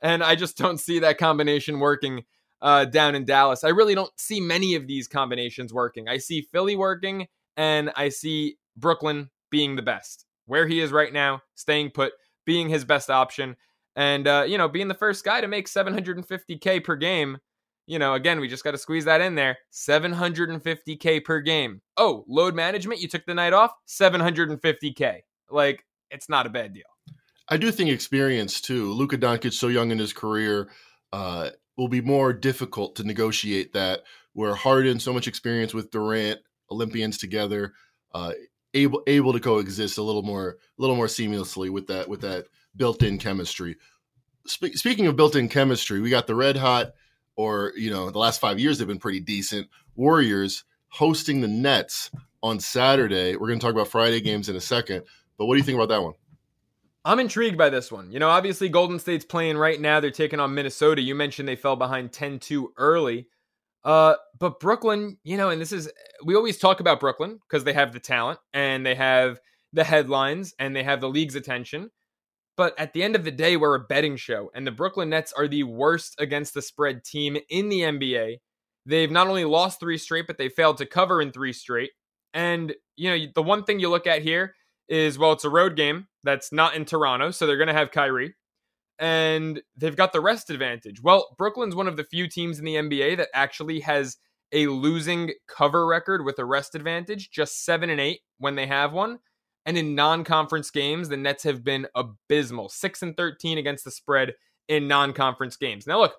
[0.00, 2.24] And I just don't see that combination working
[2.60, 3.64] uh, down in Dallas.
[3.64, 6.08] I really don't see many of these combinations working.
[6.08, 10.26] I see Philly working, and I see Brooklyn being the best.
[10.46, 12.12] Where he is right now, staying put,
[12.44, 13.56] being his best option,
[13.94, 17.38] and, uh, you know, being the first guy to make 750K per game
[17.86, 19.58] you know, again, we just got to squeeze that in there.
[19.72, 21.80] 750K per game.
[21.96, 25.20] Oh, load management, you took the night off, 750K.
[25.50, 26.84] Like, it's not a bad deal.
[27.48, 28.92] I do think experience too.
[28.92, 30.70] Luka Doncic, so young in his career,
[31.12, 34.02] uh, will be more difficult to negotiate that.
[34.34, 36.40] Where Harden, so much experience with Durant,
[36.70, 37.74] Olympians together,
[38.14, 38.32] uh,
[38.72, 42.46] able able to coexist a little more, a little more seamlessly with that with that
[42.74, 43.76] built-in chemistry.
[44.46, 46.92] Spe- speaking of built-in chemistry, we got the red hot
[47.36, 49.68] or you know the last five years they've been pretty decent.
[49.96, 52.10] Warriors hosting the Nets
[52.42, 53.36] on Saturday.
[53.36, 55.04] We're going to talk about Friday games in a second,
[55.38, 56.14] but what do you think about that one?
[57.04, 58.12] I'm intrigued by this one.
[58.12, 59.98] You know, obviously Golden State's playing right now.
[59.98, 61.02] They're taking on Minnesota.
[61.02, 63.26] You mentioned they fell behind 10-2 early.
[63.84, 65.90] Uh, but Brooklyn, you know, and this is
[66.24, 69.40] we always talk about Brooklyn because they have the talent and they have
[69.72, 71.90] the headlines and they have the league's attention.
[72.56, 75.32] But at the end of the day, we're a betting show, and the Brooklyn Nets
[75.32, 78.36] are the worst against the spread team in the NBA.
[78.84, 81.90] They've not only lost three straight, but they failed to cover in three straight.
[82.34, 84.54] And, you know, the one thing you look at here
[84.88, 87.90] is well, it's a road game that's not in Toronto, so they're going to have
[87.90, 88.34] Kyrie.
[88.98, 91.02] and they've got the rest advantage.
[91.02, 94.16] Well, Brooklyn's one of the few teams in the NBA that actually has
[94.52, 98.92] a losing cover record with a rest advantage, just 7 and 8 when they have
[98.92, 99.18] one.
[99.64, 102.68] And in non-conference games, the Nets have been abysmal.
[102.68, 104.34] 6 and 13 against the spread
[104.68, 105.86] in non-conference games.
[105.86, 106.14] Now look,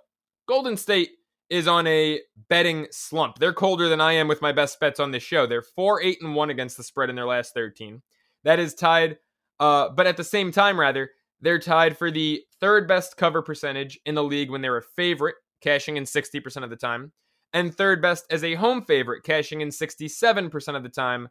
[0.48, 1.12] Golden State
[1.50, 3.40] is on a betting slump.
[3.40, 5.46] They're colder than I am with my best bets on this show.
[5.46, 8.02] They're 4 8 and 1 against the spread in their last 13.
[8.44, 9.18] That is tied
[9.60, 14.00] uh, but at the same time rather, they're tied for the third best cover percentage
[14.06, 17.12] in the league when they're a favorite, cashing in 60% of the time,
[17.54, 21.30] and third best as a home favorite, cashing in 67% of the time.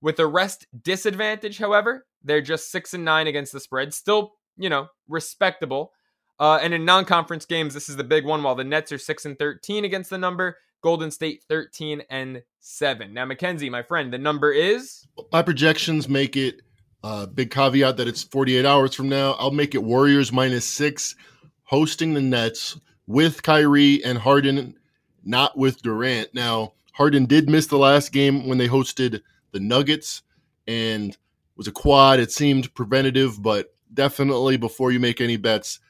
[0.00, 4.68] With the rest disadvantage, however, they're just 6 and 9 against the spread, still, you
[4.68, 5.92] know, respectable.
[6.40, 8.42] Uh, and in non-conference games, this is the big one.
[8.42, 13.12] While the Nets are six and thirteen against the number, Golden State thirteen and seven.
[13.12, 15.06] Now, Mackenzie, my friend, the number is.
[15.32, 16.62] My projections make it
[17.02, 19.32] uh, big caveat that it's 48 hours from now.
[19.32, 21.16] I'll make it Warriors minus six,
[21.64, 24.76] hosting the Nets with Kyrie and Harden,
[25.24, 26.34] not with Durant.
[26.34, 30.22] Now, Harden did miss the last game when they hosted the Nuggets
[30.66, 31.16] and
[31.56, 32.20] was a quad.
[32.20, 35.80] It seemed preventative, but definitely before you make any bets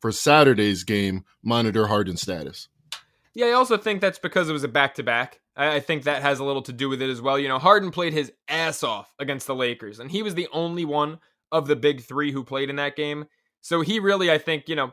[0.00, 2.68] for Saturday's game, monitor Harden's status.
[3.34, 5.40] Yeah, I also think that's because it was a back to back.
[5.56, 7.38] I think that has a little to do with it as well.
[7.38, 10.84] You know, Harden played his ass off against the Lakers, and he was the only
[10.84, 11.18] one
[11.50, 13.26] of the big three who played in that game.
[13.60, 14.92] So he really, I think, you know,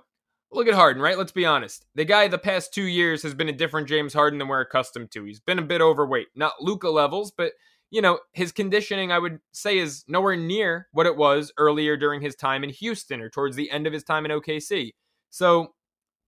[0.51, 1.17] look at Harden, right?
[1.17, 1.85] Let's be honest.
[1.93, 5.11] The guy the past two years has been a different James Harden than we're accustomed
[5.11, 5.23] to.
[5.23, 7.53] He's been a bit overweight, not Luka levels, but
[7.91, 12.21] you know, his conditioning, I would say, is nowhere near what it was earlier during
[12.21, 14.91] his time in Houston or towards the end of his time in OKC.
[15.29, 15.73] So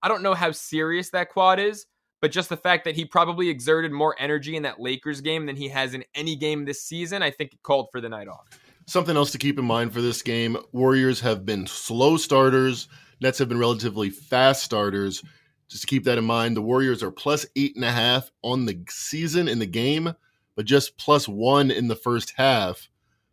[0.01, 1.85] I don't know how serious that quad is,
[2.21, 5.55] but just the fact that he probably exerted more energy in that Lakers game than
[5.55, 8.47] he has in any game this season, I think it called for the night off.
[8.85, 12.87] Something else to keep in mind for this game Warriors have been slow starters,
[13.19, 15.23] Nets have been relatively fast starters.
[15.69, 18.65] Just to keep that in mind, the Warriors are plus eight and a half on
[18.65, 20.13] the season in the game,
[20.57, 22.89] but just plus one in the first half.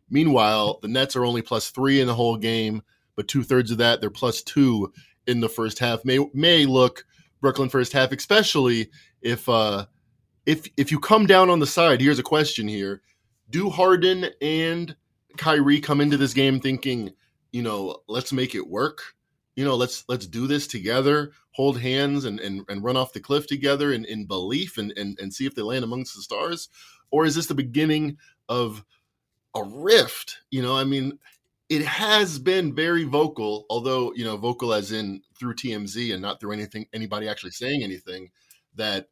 [0.09, 2.83] Meanwhile, the Nets are only plus three in the whole game,
[3.15, 4.93] but two thirds of that, they're plus two
[5.25, 6.05] in the first half.
[6.05, 7.03] May may look
[7.41, 8.89] Brooklyn first half, especially
[9.23, 9.87] if uh,
[10.45, 11.99] if if you come down on the side.
[11.99, 13.01] Here's a question here:
[13.49, 14.95] Do Harden and
[15.35, 17.11] Kyrie come into this game thinking,
[17.51, 19.01] you know, let's make it work?
[19.55, 23.19] You know, let's let's do this together, hold hands, and and, and run off the
[23.19, 26.69] cliff together in, in belief, and, and and see if they land amongst the stars,
[27.15, 28.17] or is this the beginning
[28.49, 28.83] of
[29.55, 30.39] a rift?
[30.51, 31.17] You know, I mean,
[31.69, 36.41] it has been very vocal, although you know, vocal as in through TMZ and not
[36.41, 38.31] through anything anybody actually saying anything.
[38.75, 39.07] That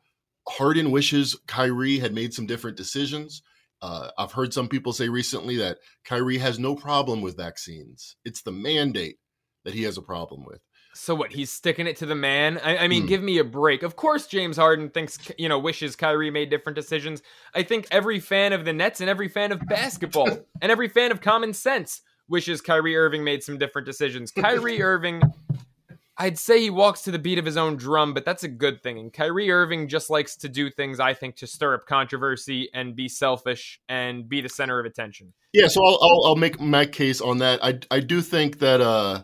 [0.49, 3.41] Harden wishes Kyrie had made some different decisions.
[3.81, 8.17] Uh, I've heard some people say recently that Kyrie has no problem with vaccines.
[8.25, 9.19] It's the mandate
[9.63, 10.59] that he has a problem with.
[10.95, 11.31] So what?
[11.31, 12.59] He's sticking it to the man.
[12.63, 13.07] I, I mean, hmm.
[13.07, 13.83] give me a break.
[13.83, 17.21] Of course, James Harden thinks you know wishes Kyrie made different decisions.
[17.55, 20.29] I think every fan of the Nets and every fan of basketball
[20.61, 24.31] and every fan of common sense wishes Kyrie Irving made some different decisions.
[24.31, 25.21] Kyrie Irving,
[26.17, 28.81] I'd say he walks to the beat of his own drum, but that's a good
[28.81, 28.99] thing.
[28.99, 32.95] And Kyrie Irving just likes to do things, I think, to stir up controversy and
[32.95, 35.33] be selfish and be the center of attention.
[35.53, 37.63] Yeah, so I'll, I'll, I'll make my case on that.
[37.63, 39.23] I, I do think that, uh,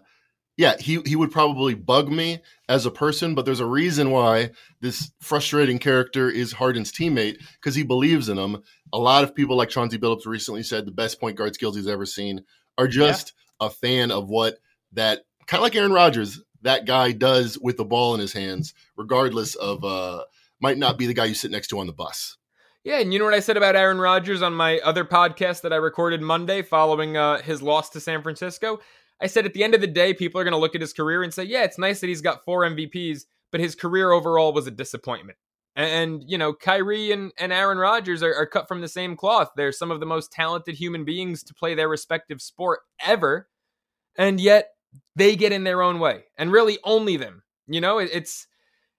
[0.60, 4.50] yeah, he, he would probably bug me as a person, but there's a reason why
[4.82, 8.62] this frustrating character is Harden's teammate because he believes in him.
[8.92, 11.88] A lot of people, like Chauncey Billups recently said, the best point guard skills he's
[11.88, 12.44] ever seen
[12.78, 13.68] are just yeah.
[13.68, 14.58] a fan of what
[14.92, 18.74] that kind of like Aaron Rodgers, that guy does with the ball in his hands,
[18.98, 20.26] regardless of uh
[20.60, 22.36] might not be the guy you sit next to on the bus.
[22.84, 25.72] Yeah, and you know what I said about Aaron Rodgers on my other podcast that
[25.72, 28.80] I recorded Monday following uh, his loss to San Francisco?
[29.22, 30.94] I said at the end of the day, people are going to look at his
[30.94, 34.54] career and say, yeah, it's nice that he's got four MVPs, but his career overall
[34.54, 35.38] was a disappointment.
[35.76, 39.50] And, you know, Kyrie and, and Aaron Rodgers are, are cut from the same cloth.
[39.56, 43.48] They're some of the most talented human beings to play their respective sport ever.
[44.18, 44.70] And yet
[45.16, 46.26] they get in their own way.
[46.38, 47.44] And really only them.
[47.68, 48.48] You know, it, it's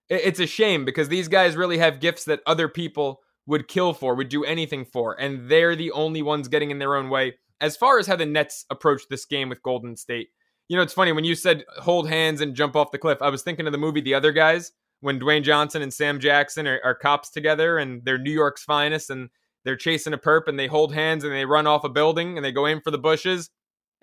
[0.09, 4.13] it's a shame because these guys really have gifts that other people would kill for,
[4.15, 7.35] would do anything for, and they're the only ones getting in their own way.
[7.61, 10.29] As far as how the Nets approach this game with Golden State,
[10.67, 13.21] you know, it's funny when you said hold hands and jump off the cliff.
[13.21, 14.71] I was thinking of the movie The Other Guys,
[15.01, 19.09] when Dwayne Johnson and Sam Jackson are, are, cops together and they're New York's finest
[19.09, 19.29] and
[19.65, 22.45] they're chasing a perp and they hold hands and they run off a building and
[22.45, 23.49] they go in for the bushes.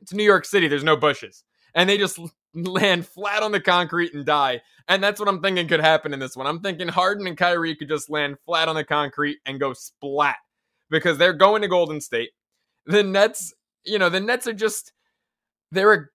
[0.01, 1.44] It's New York City, there's no bushes.
[1.75, 2.18] And they just
[2.55, 4.61] land flat on the concrete and die.
[4.88, 6.47] And that's what I'm thinking could happen in this one.
[6.47, 10.37] I'm thinking Harden and Kyrie could just land flat on the concrete and go splat
[10.90, 12.31] because they're going to Golden State.
[12.88, 14.92] The Nets, you know, the Nets are just
[15.70, 16.07] they're a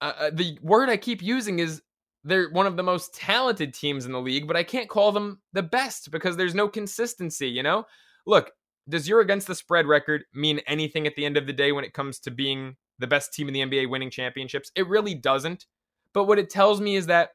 [0.00, 1.82] uh, uh, the word I keep using is
[2.24, 5.40] they're one of the most talented teams in the league, but I can't call them
[5.52, 7.86] the best because there's no consistency, you know?
[8.26, 8.50] Look,
[8.88, 11.84] does your against the spread record mean anything at the end of the day when
[11.84, 14.70] it comes to being the best team in the NBA winning championships?
[14.74, 15.66] It really doesn't.
[16.12, 17.30] But what it tells me is that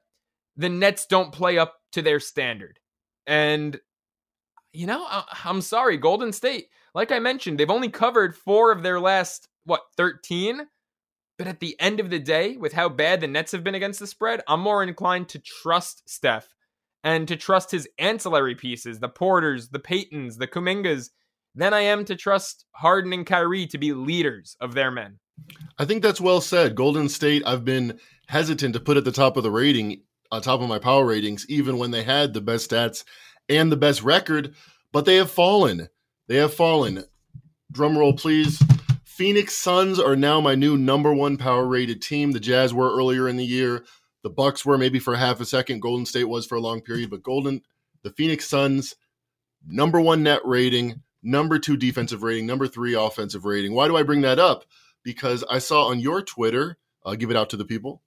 [0.58, 2.80] the Nets don't play up to their standard.
[3.28, 3.80] And,
[4.74, 5.08] you know,
[5.44, 9.82] I'm sorry, Golden State, like I mentioned, they've only covered four of their last, what,
[9.98, 10.62] 13?
[11.38, 14.00] But at the end of the day, with how bad the Nets have been against
[14.00, 16.48] the spread, I'm more inclined to trust Steph
[17.04, 21.10] and to trust his ancillary pieces, the Porters, the Paytons, the Kumingas,
[21.56, 25.20] than I am to trust Harden and Kyrie to be leaders of their men.
[25.78, 26.76] I think that's well said.
[26.76, 30.62] Golden State, I've been hesitant to put at the top of the rating, on top
[30.62, 33.04] of my power ratings, even when they had the best stats
[33.48, 34.54] and the best record,
[34.92, 35.88] but they have fallen.
[36.30, 37.04] They have fallen.
[37.72, 38.62] Drum roll, please.
[39.04, 42.32] Phoenix Suns are now my new number one power rated team.
[42.32, 43.84] The Jazz were earlier in the year.
[44.22, 45.82] The Bucks were maybe for half a second.
[45.82, 47.64] Golden State was for a long period, but Golden,
[48.04, 48.96] the Phoenix Suns,
[49.68, 53.74] number one net rating, number two defensive rating, number three offensive rating.
[53.74, 54.66] Why do I bring that up?
[55.04, 58.04] Because I saw on your Twitter, I'll give it out to the people,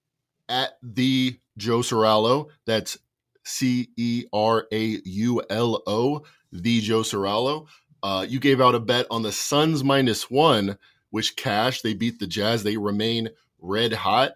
[0.49, 2.51] at the Joe Ceraulo.
[2.67, 2.99] That's
[3.43, 7.67] C E R A U L O, the Joe Ceraulo.
[8.03, 10.77] Uh, you gave out a bet on the Suns minus one,
[11.11, 11.83] which cashed.
[11.83, 12.63] They beat the Jazz.
[12.63, 13.29] They remain
[13.61, 14.33] red hot.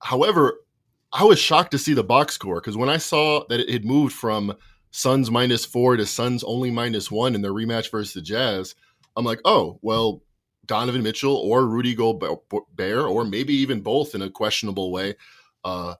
[0.00, 0.60] However,
[1.12, 3.84] I was shocked to see the box score because when I saw that it had
[3.84, 4.54] moved from
[4.90, 8.74] Suns minus four to Suns only minus one in their rematch versus the Jazz,
[9.16, 10.22] I'm like, oh, well,
[10.66, 12.40] Donovan Mitchell or Rudy Gobert,
[12.80, 15.14] or maybe even both in a questionable way,
[15.64, 15.94] uh,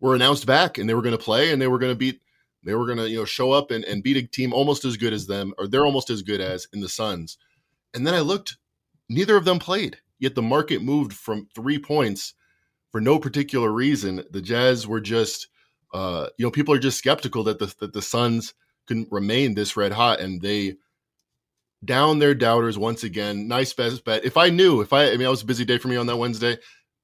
[0.00, 2.20] were announced back and they were going to play and they were going to beat,
[2.64, 4.96] they were going to, you know, show up and, and beat a team almost as
[4.96, 7.38] good as them, or they're almost as good as in the Suns.
[7.94, 8.56] And then I looked,
[9.08, 12.34] neither of them played, yet the market moved from three points
[12.90, 14.24] for no particular reason.
[14.30, 15.48] The Jazz were just,
[15.94, 18.54] uh, you know, people are just skeptical that the that the Suns
[18.86, 20.74] can remain this red hot, and they
[21.84, 23.46] down their doubters once again.
[23.48, 24.24] Nice best bet.
[24.24, 26.06] If I knew, if I, I mean, it was a busy day for me on
[26.06, 26.58] that Wednesday.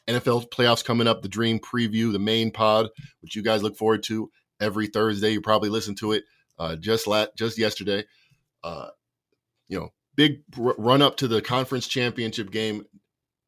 [0.09, 2.89] NFL playoffs coming up, the Dream Preview, the main pod,
[3.21, 5.31] which you guys look forward to every Thursday.
[5.31, 6.25] You probably listen to it
[6.59, 8.05] uh, just la- just yesterday.
[8.63, 8.89] Uh,
[9.69, 12.85] you know, big run up to the conference championship game.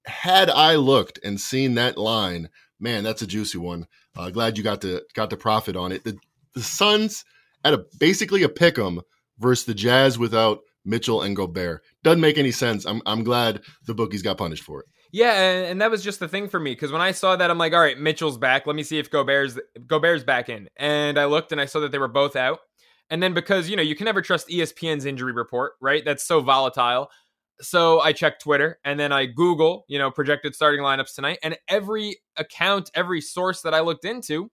[0.06, 3.86] Had I looked and seen that line, man, that's a juicy one.
[4.16, 6.04] Uh, glad you got to got to profit on it.
[6.04, 6.16] The
[6.54, 7.24] the Suns
[7.64, 9.00] at a basically a pick 'em
[9.38, 12.86] versus the Jazz without Mitchell and Gobert doesn't make any sense.
[12.86, 14.86] I'm I'm glad the bookies got punished for it.
[15.12, 17.58] Yeah, and, that was just the thing for me because when I saw that, I'm
[17.58, 18.66] like, all right, Mitchell's back.
[18.66, 20.68] Let me see if Gobert's Gobert's back in.
[20.76, 22.60] And I looked and I saw that they were both out.
[23.10, 26.04] And then because you know you can never trust ESPN's injury report, right?
[26.04, 27.08] That's so volatile.
[27.60, 31.38] So I checked Twitter and then I Google, you know, projected starting lineups tonight.
[31.42, 34.50] And every account, every source that I looked into,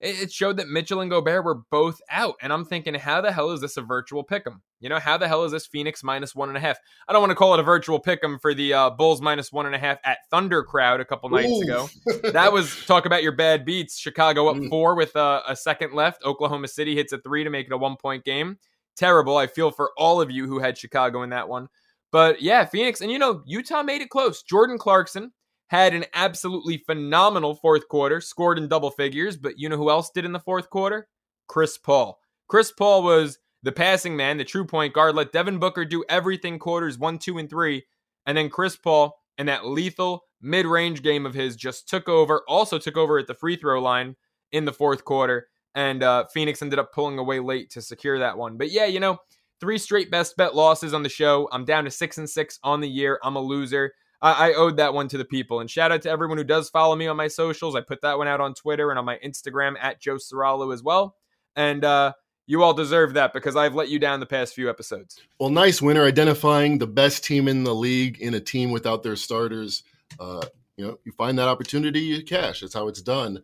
[0.00, 2.36] it showed that Mitchell and Gobert were both out.
[2.40, 4.62] And I'm thinking, how the hell is this a virtual pick 'em?
[4.80, 6.78] You know, how the hell is this Phoenix minus one and a half?
[7.06, 9.52] I don't want to call it a virtual pick 'em for the uh, Bulls minus
[9.52, 11.62] one and a half at Thunder crowd a couple nights Ooh.
[11.62, 11.88] ago.
[12.32, 13.98] that was talk about your bad beats.
[13.98, 14.70] Chicago up mm.
[14.70, 16.24] four with uh, a second left.
[16.24, 18.58] Oklahoma City hits a three to make it a one point game.
[18.96, 19.36] Terrible.
[19.36, 21.68] I feel for all of you who had Chicago in that one.
[22.12, 24.42] But yeah, Phoenix, and you know, Utah made it close.
[24.42, 25.32] Jordan Clarkson
[25.70, 30.10] had an absolutely phenomenal fourth quarter, scored in double figures, but you know who else
[30.10, 31.06] did in the fourth quarter?
[31.46, 32.18] Chris Paul.
[32.48, 36.58] Chris Paul was the passing man, the true point guard, let Devin Booker do everything
[36.58, 37.84] quarters one, two, and three.
[38.26, 42.42] And then Chris Paul and that lethal mid range game of his just took over,
[42.48, 44.16] also took over at the free throw line
[44.50, 45.46] in the fourth quarter.
[45.76, 48.56] And uh, Phoenix ended up pulling away late to secure that one.
[48.56, 49.20] But yeah, you know,
[49.60, 51.46] Three straight best bet losses on the show.
[51.52, 53.20] I'm down to six and six on the year.
[53.22, 53.92] I'm a loser.
[54.22, 55.60] I, I owed that one to the people.
[55.60, 57.74] And shout out to everyone who does follow me on my socials.
[57.74, 60.82] I put that one out on Twitter and on my Instagram at Joe Ceraulo as
[60.82, 61.16] well.
[61.56, 62.12] And uh,
[62.46, 65.20] you all deserve that because I've let you down the past few episodes.
[65.38, 69.16] Well, nice winner identifying the best team in the league in a team without their
[69.16, 69.82] starters.
[70.18, 70.42] Uh,
[70.76, 72.60] you know, you find that opportunity, you cash.
[72.60, 73.42] That's how it's done.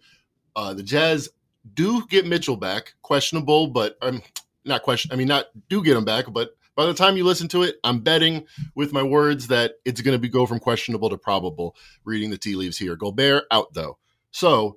[0.55, 1.29] Uh, the Jazz
[1.75, 4.23] do get Mitchell back, questionable, but um,
[4.65, 5.13] not question.
[5.13, 7.77] I mean, not do get him back, but by the time you listen to it,
[7.83, 11.75] I'm betting with my words that it's going to be go from questionable to probable.
[12.05, 12.95] Reading the tea leaves here.
[12.97, 13.99] Gobert out though.
[14.31, 14.77] So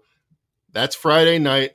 [0.72, 1.72] that's Friday night.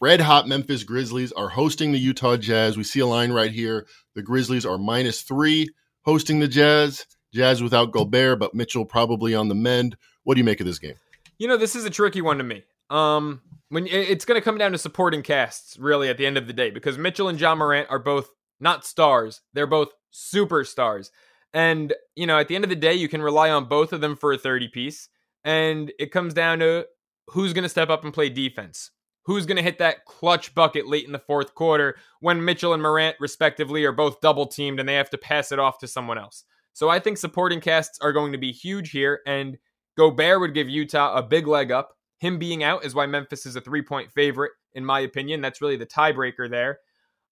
[0.00, 2.76] Red hot Memphis Grizzlies are hosting the Utah Jazz.
[2.76, 3.86] We see a line right here.
[4.14, 5.68] The Grizzlies are minus three
[6.02, 7.06] hosting the Jazz.
[7.34, 9.96] Jazz without Gobert, but Mitchell probably on the mend.
[10.24, 10.94] What do you make of this game?
[11.38, 12.64] You know, this is a tricky one to me.
[12.90, 16.46] Um, when it's going to come down to supporting casts, really, at the end of
[16.46, 18.30] the day, because Mitchell and Ja Morant are both
[18.60, 21.10] not stars; they're both superstars.
[21.52, 24.00] And you know, at the end of the day, you can rely on both of
[24.00, 25.08] them for a thirty piece.
[25.44, 26.86] And it comes down to
[27.28, 28.90] who's going to step up and play defense.
[29.24, 32.82] Who's going to hit that clutch bucket late in the fourth quarter when Mitchell and
[32.82, 36.18] Morant, respectively, are both double teamed and they have to pass it off to someone
[36.18, 36.44] else?
[36.72, 39.58] So I think supporting casts are going to be huge here, and
[39.96, 41.90] Gobert would give Utah a big leg up.
[42.20, 45.40] Him being out is why Memphis is a three point favorite, in my opinion.
[45.40, 46.78] That's really the tiebreaker there.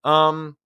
[0.04, 0.56] Um,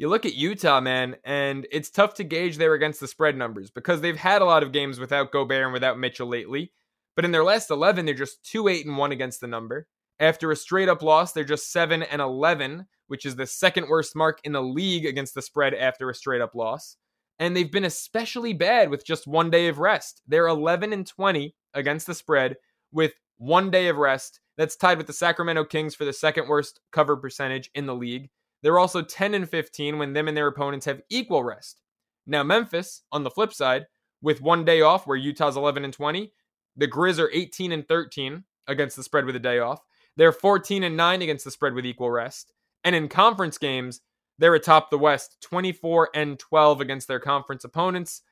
[0.00, 3.70] you look at Utah, man, and it's tough to gauge there against the spread numbers
[3.70, 6.72] because they've had a lot of games without Gobert and without Mitchell lately.
[7.16, 9.86] But in their last 11, they're just 2 8 and 1 against the number.
[10.18, 14.16] After a straight up loss, they're just 7 and 11, which is the second worst
[14.16, 16.96] mark in the league against the spread after a straight up loss.
[17.38, 20.22] And they've been especially bad with just one day of rest.
[20.26, 22.56] They're 11 and 20 against the spread
[22.90, 24.40] with one day of rest.
[24.56, 28.30] That's tied with the Sacramento Kings for the second worst cover percentage in the league.
[28.62, 31.80] They're also 10 and 15 when them and their opponents have equal rest.
[32.26, 33.86] Now, Memphis, on the flip side,
[34.22, 36.32] with one day off, where Utah's 11 and 20,
[36.76, 39.80] the Grizz are 18 and 13 against the spread with a day off.
[40.16, 42.52] They're 14 and 9 against the spread with equal rest.
[42.84, 44.00] And in conference games,
[44.38, 48.22] they're atop the West, 24 and 12 against their conference opponents.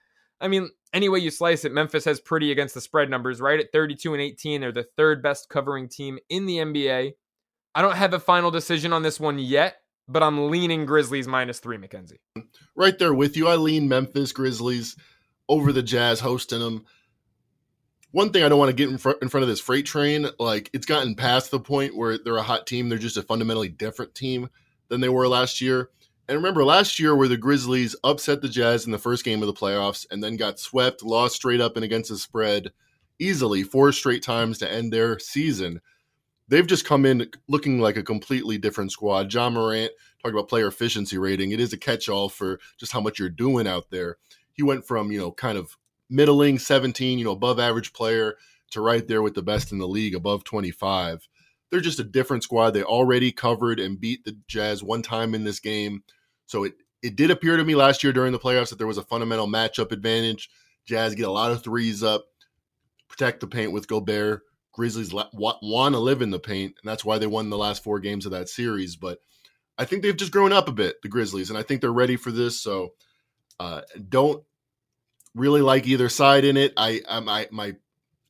[0.40, 3.60] I mean, any way you slice it, Memphis has pretty against the spread numbers, right?
[3.60, 7.12] At 32 and 18, they're the third best covering team in the NBA.
[7.74, 11.60] I don't have a final decision on this one yet, but I'm leaning Grizzlies minus
[11.60, 12.20] three, Mackenzie.
[12.74, 13.46] Right there with you.
[13.46, 14.96] I lean Memphis Grizzlies
[15.48, 16.84] over the Jazz hosting them.
[18.10, 20.28] One thing I don't want to get in front in front of this freight train,
[20.38, 22.88] like it's gotten past the point where they're a hot team.
[22.88, 24.48] They're just a fundamentally different team
[24.88, 25.90] than they were last year.
[26.26, 29.46] And remember last year where the Grizzlies upset the Jazz in the first game of
[29.46, 32.70] the playoffs and then got swept, lost straight up and against the spread
[33.18, 35.80] easily four straight times to end their season
[36.48, 39.32] they've just come in looking like a completely different squad.
[39.32, 39.92] Ja Morant,
[40.22, 41.52] talk about player efficiency rating.
[41.52, 44.16] It is a catch all for just how much you're doing out there.
[44.52, 45.76] He went from, you know, kind of
[46.10, 48.36] middling 17, you know, above average player
[48.70, 51.28] to right there with the best in the league, above 25.
[51.70, 52.70] They're just a different squad.
[52.70, 56.02] They already covered and beat the Jazz one time in this game.
[56.46, 58.98] So it, it did appear to me last year during the playoffs that there was
[58.98, 60.50] a fundamental matchup advantage.
[60.86, 62.24] Jazz get a lot of threes up,
[63.08, 64.42] protect the paint with Gobert.
[64.78, 67.98] Grizzlies want to live in the paint, and that's why they won the last four
[67.98, 68.94] games of that series.
[68.94, 69.18] But
[69.76, 72.14] I think they've just grown up a bit, the Grizzlies, and I think they're ready
[72.14, 72.60] for this.
[72.60, 72.90] So
[73.58, 74.44] uh, don't
[75.34, 76.74] really like either side in it.
[76.76, 77.74] I, I my, my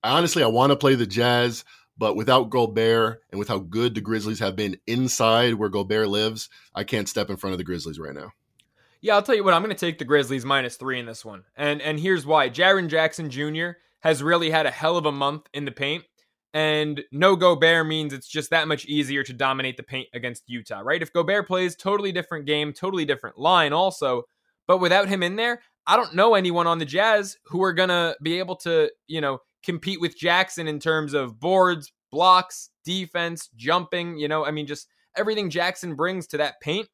[0.02, 1.66] honestly, I want to play the Jazz,
[1.98, 6.48] but without Gobert and with how good the Grizzlies have been inside where Gobert lives,
[6.74, 8.32] I can't step in front of the Grizzlies right now.
[9.02, 9.52] Yeah, I'll tell you what.
[9.52, 12.48] I'm going to take the Grizzlies minus three in this one, and and here's why.
[12.48, 13.72] Jaren Jackson Jr.
[14.00, 16.04] has really had a hell of a month in the paint
[16.54, 20.80] and no Gobert means it's just that much easier to dominate the paint against Utah,
[20.80, 21.02] right?
[21.02, 24.22] If Gobert plays, totally different game, totally different line also.
[24.66, 27.88] But without him in there, I don't know anyone on the Jazz who are going
[27.88, 33.48] to be able to, you know, compete with Jackson in terms of boards, blocks, defense,
[33.56, 36.88] jumping, you know, I mean, just everything Jackson brings to that paint.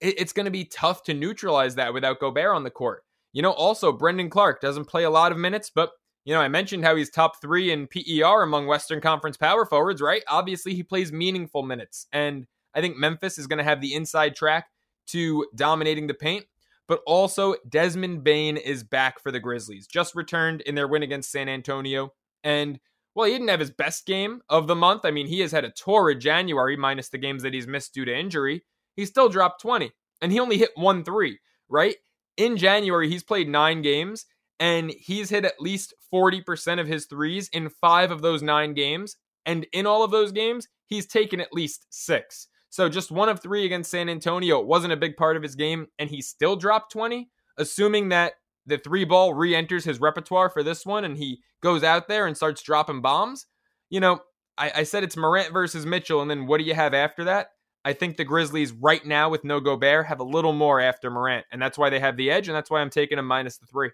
[0.00, 3.02] It's going to be tough to neutralize that without Gobert on the court.
[3.32, 5.90] You know, also, Brandon Clarke doesn't play a lot of minutes, but
[6.24, 10.02] you know, I mentioned how he's top three in PER among Western Conference power forwards,
[10.02, 10.22] right?
[10.28, 12.06] Obviously, he plays meaningful minutes.
[12.12, 14.66] And I think Memphis is going to have the inside track
[15.08, 16.44] to dominating the paint.
[16.86, 21.30] But also, Desmond Bane is back for the Grizzlies, just returned in their win against
[21.30, 22.12] San Antonio.
[22.42, 22.80] And
[23.14, 25.04] well, he didn't have his best game of the month.
[25.04, 28.04] I mean, he has had a torrid January, minus the games that he's missed due
[28.04, 28.64] to injury.
[28.96, 29.90] He still dropped 20,
[30.22, 31.96] and he only hit one three, right?
[32.36, 34.26] In January, he's played nine games
[34.60, 39.16] and he's hit at least 40% of his threes in five of those nine games.
[39.46, 42.48] And in all of those games, he's taken at least six.
[42.70, 44.60] So just one of three against San Antonio.
[44.60, 47.30] Wasn't a big part of his game, and he still dropped 20.
[47.56, 48.34] Assuming that
[48.66, 52.26] the three ball re enters his repertoire for this one and he goes out there
[52.26, 53.46] and starts dropping bombs,
[53.90, 54.20] you know,
[54.58, 57.48] I, I said it's Morant versus Mitchell, and then what do you have after that?
[57.84, 61.46] I think the Grizzlies right now with no Gobert have a little more after Morant,
[61.50, 63.66] and that's why they have the edge, and that's why I'm taking them minus the
[63.66, 63.90] three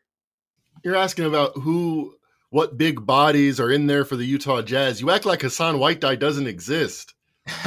[0.82, 2.14] you're asking about who,
[2.50, 5.00] what big bodies are in there for the Utah Jazz.
[5.00, 7.14] You act like Hassan White Whiteside doesn't exist.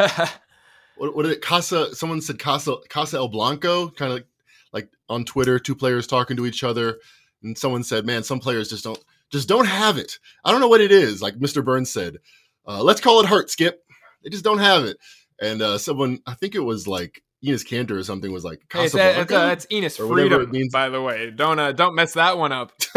[0.98, 1.42] what, what did it?
[1.42, 1.96] Casa.
[1.96, 4.28] Someone said Casa Casa El Blanco, kind of like,
[4.72, 7.00] like on Twitter, two players talking to each other,
[7.44, 10.20] and someone said, "Man, some players just don't just don't have it.
[10.44, 11.64] I don't know what it is." Like Mr.
[11.64, 12.18] Burns said,
[12.66, 13.84] uh, "Let's call it hurt, Skip.
[14.24, 14.98] They just don't have it."
[15.42, 18.88] And uh, someone, I think it was like Enes Kanter or something was like hey,
[18.90, 20.72] that, that's Enes Freedom, means.
[20.72, 21.32] by the way.
[21.32, 22.72] Don't uh, don't mess that one up.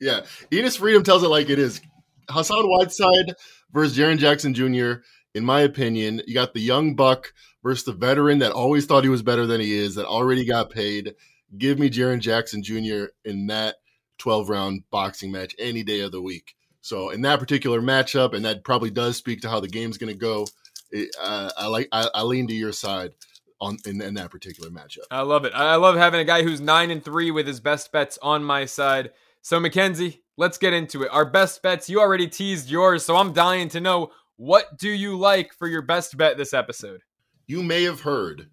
[0.00, 1.80] yeah, Enes Freedom tells it like it is.
[2.28, 3.34] Hassan Whiteside
[3.72, 5.02] versus Jaren Jackson Jr.
[5.34, 7.32] In my opinion, you got the young buck
[7.62, 10.70] versus the veteran that always thought he was better than he is, that already got
[10.70, 11.14] paid.
[11.56, 13.06] Give me Jaren Jackson Jr.
[13.24, 13.76] in that
[14.18, 16.54] 12 round boxing match any day of the week.
[16.80, 20.12] So in that particular matchup, and that probably does speak to how the game's going
[20.12, 20.46] to go.
[20.90, 23.12] It, uh, I like I, I lean to your side
[23.60, 25.04] on in, in that particular matchup.
[25.10, 25.52] I love it.
[25.54, 28.64] I love having a guy who's nine and three with his best bets on my
[28.64, 29.10] side.
[29.42, 31.10] So Mackenzie, let's get into it.
[31.12, 31.88] Our best bets.
[31.88, 35.82] You already teased yours, so I'm dying to know what do you like for your
[35.82, 37.02] best bet this episode.
[37.46, 38.50] You may have heard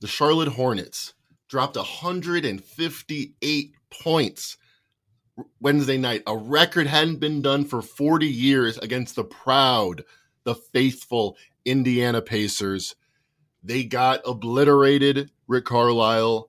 [0.00, 1.14] the Charlotte Hornets
[1.48, 4.56] dropped 158 points
[5.60, 6.22] Wednesday night.
[6.26, 10.02] A record hadn't been done for 40 years against the proud,
[10.44, 12.96] the faithful Indiana Pacers.
[13.62, 15.30] They got obliterated.
[15.46, 16.48] Rick Carlisle.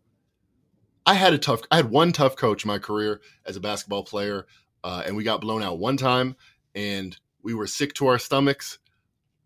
[1.05, 1.61] I had a tough.
[1.70, 4.45] I had one tough coach in my career as a basketball player,
[4.84, 6.36] uh, and we got blown out one time,
[6.74, 8.80] and we were sick to our stomachs,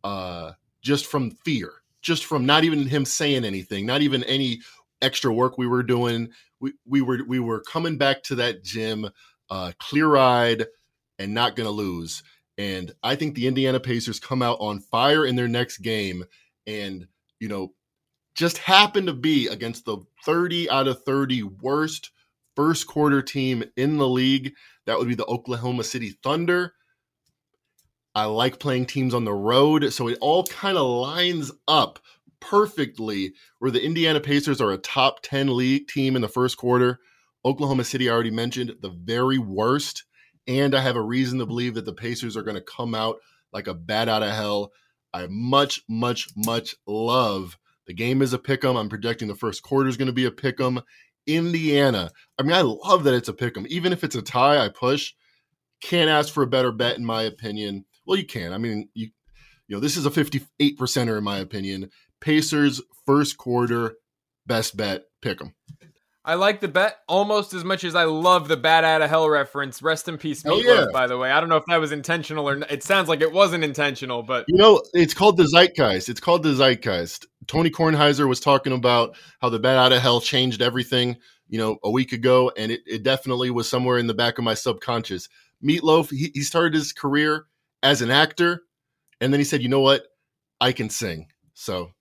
[0.03, 0.51] uh,
[0.81, 4.61] just from fear, just from not even him saying anything, not even any
[5.01, 6.29] extra work we were doing.
[6.59, 9.09] We we were we were coming back to that gym,
[9.49, 10.67] uh, clear eyed,
[11.17, 12.21] and not going to lose.
[12.57, 16.25] And I think the Indiana Pacers come out on fire in their next game,
[16.65, 17.07] and
[17.39, 17.73] you know,
[18.35, 22.11] just happen to be against the 30 out of 30 worst
[22.55, 24.53] first quarter team in the league.
[24.85, 26.73] That would be the Oklahoma City Thunder.
[28.15, 31.99] I like playing teams on the road, so it all kind of lines up
[32.39, 36.99] perfectly where the Indiana Pacers are a top 10 league team in the first quarter.
[37.45, 40.03] Oklahoma City, I already mentioned, the very worst.
[40.47, 43.17] And I have a reason to believe that the Pacers are going to come out
[43.53, 44.71] like a bat out of hell
[45.13, 47.57] I much, much, much love.
[47.87, 48.75] The game is a pick 'em.
[48.75, 50.81] I'm projecting the first quarter is going to be a pick 'em.
[51.25, 52.11] Indiana.
[52.37, 53.65] I mean, I love that it's a pick 'em.
[53.69, 55.13] Even if it's a tie, I push.
[55.81, 57.85] Can't ask for a better bet, in my opinion.
[58.05, 58.53] Well, you can.
[58.53, 59.09] I mean, you
[59.67, 61.89] you know, this is a 58 percenter in my opinion.
[62.21, 63.97] Pacers first quarter
[64.45, 65.03] best bet.
[65.21, 65.53] Pick 'em.
[66.27, 69.29] I like the bet almost as much as I love the "Bat Out of Hell"
[69.29, 69.81] reference.
[69.81, 70.63] Rest in peace, Meatloaf.
[70.63, 70.85] Yeah.
[70.91, 72.69] By the way, I don't know if that was intentional or not.
[72.69, 76.09] it sounds like it wasn't intentional, but you know, it's called the zeitgeist.
[76.09, 77.27] It's called the zeitgeist.
[77.47, 81.15] Tony Kornheiser was talking about how the "Bat Out of Hell" changed everything.
[81.47, 84.43] You know, a week ago, and it, it definitely was somewhere in the back of
[84.43, 85.29] my subconscious.
[85.63, 87.45] Meatloaf, he, he started his career
[87.81, 88.63] as an actor,
[89.21, 90.03] and then he said, "You know what?
[90.59, 91.91] I can sing." So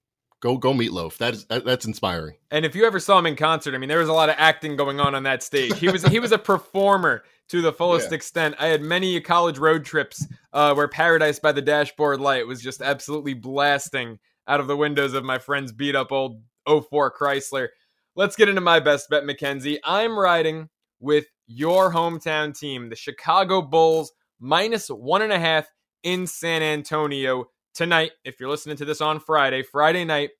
[0.41, 1.17] Go go meatloaf.
[1.17, 2.37] That is that, that's inspiring.
[2.51, 4.37] And if you ever saw him in concert, I mean, there was a lot of
[4.39, 5.79] acting going on on that stage.
[5.79, 8.17] He was he was a performer to the fullest yeah.
[8.17, 8.55] extent.
[8.59, 12.83] I had many college road trips uh, where Paradise by the Dashboard Light was just
[12.83, 17.69] absolutely blasting out of the windows of my friend's beat up old 04 Chrysler.
[18.15, 19.79] Let's get into my best bet, Mackenzie.
[19.85, 20.69] I'm riding
[21.01, 25.69] with your hometown team, the Chicago Bulls, minus one and a half
[26.03, 30.31] in San Antonio tonight, if you're listening to this on Friday, Friday night,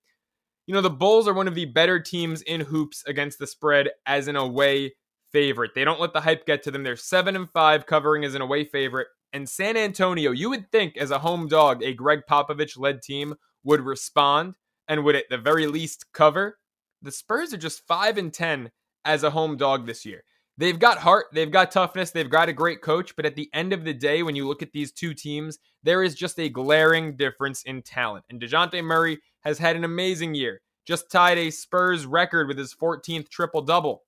[0.67, 3.91] you know, the Bulls are one of the better teams in hoops against the spread
[4.07, 4.95] as an away
[5.31, 5.73] favorite.
[5.75, 6.83] They don't let the hype get to them.
[6.83, 9.09] They're 7 and 5 covering as an away favorite.
[9.33, 13.35] And San Antonio, you would think as a home dog, a Gregg Popovich led team
[13.65, 14.55] would respond
[14.89, 16.59] and would at the very least cover.
[17.03, 18.71] The Spurs are just 5 and 10
[19.05, 20.25] as a home dog this year.
[20.59, 23.75] They've got heart, they've got toughness, they've got a great coach, but at the end
[23.75, 27.17] of the day, when you look at these two teams, there is just a glaring
[27.17, 28.25] difference in talent.
[28.31, 32.75] And DeJounte Murray has had an amazing year, just tied a Spurs record with his
[32.75, 34.05] 14th triple double.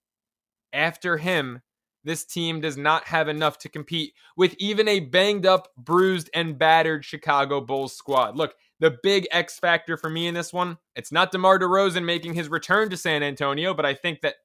[0.72, 1.60] After him,
[2.04, 6.58] this team does not have enough to compete with even a banged up, bruised, and
[6.58, 8.36] battered Chicago Bulls squad.
[8.36, 12.32] Look, the big X factor for me in this one, it's not DeMar DeRozan making
[12.32, 14.36] his return to San Antonio, but I think that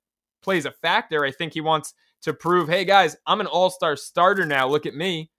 [0.43, 1.23] plays a factor.
[1.25, 4.67] I think he wants to prove, hey guys, I'm an all star starter now.
[4.67, 5.29] Look at me.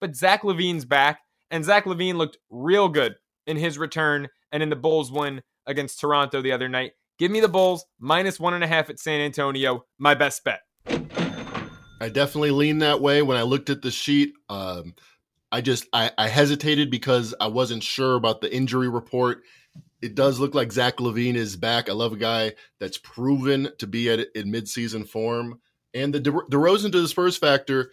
[0.00, 3.14] But Zach LaVine's back, and Zach LaVine looked real good
[3.46, 6.92] in his return and in the Bulls win against Toronto the other night.
[7.18, 9.84] Give me the Bulls minus one and a half at San Antonio.
[9.98, 10.60] My best bet.
[12.00, 13.22] I definitely lean that way.
[13.22, 14.94] When I looked at the sheet, um,
[15.50, 19.42] I just I, I hesitated because I wasn't sure about the injury report
[20.04, 21.88] it does look like Zach LaVine is back.
[21.88, 25.60] I love a guy that's proven to be at in midseason form.
[25.94, 27.90] And the De- DeRozan to the Spurs factor,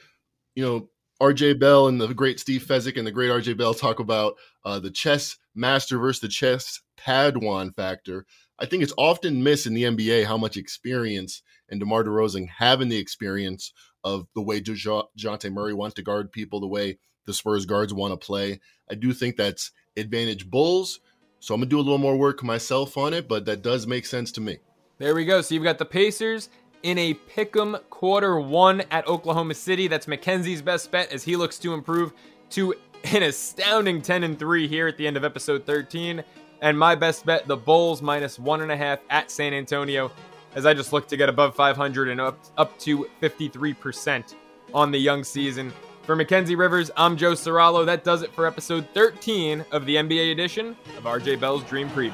[0.54, 0.90] you know,
[1.22, 4.36] RJ Bell and the great Steve Fezzik and the great RJ Bell talk about
[4.66, 8.26] uh, the chess master versus the chess Padawan factor.
[8.60, 12.90] I think it's often missed in the NBA how much experience and DeMar DeRozan having
[12.90, 13.72] the experience
[14.04, 18.12] of the way DeJounte Murray wants to guard people, the way the Spurs guards want
[18.12, 18.60] to play.
[18.90, 21.00] I do think that's advantage Bulls
[21.42, 24.06] so I'm gonna do a little more work myself on it, but that does make
[24.06, 24.60] sense to me.
[25.00, 25.42] There we go.
[25.42, 26.50] So you've got the Pacers
[26.84, 29.88] in a pick'em quarter one at Oklahoma City.
[29.88, 32.14] That's Mackenzie's best bet as he looks to improve
[32.52, 32.76] to
[33.06, 36.24] an astounding 10 and 3 here at the end of episode 13.
[36.62, 40.12] And my best bet, the Bulls minus one and a half at San Antonio,
[40.54, 44.36] as I just look to get above 500 and up up to 53%
[44.76, 45.74] on the young season.
[46.04, 47.86] For Mackenzie Rivers, I'm Joe Ceraulo.
[47.86, 52.12] That does it for episode 13 of the NBA edition of RJ Bell's Dream Preview.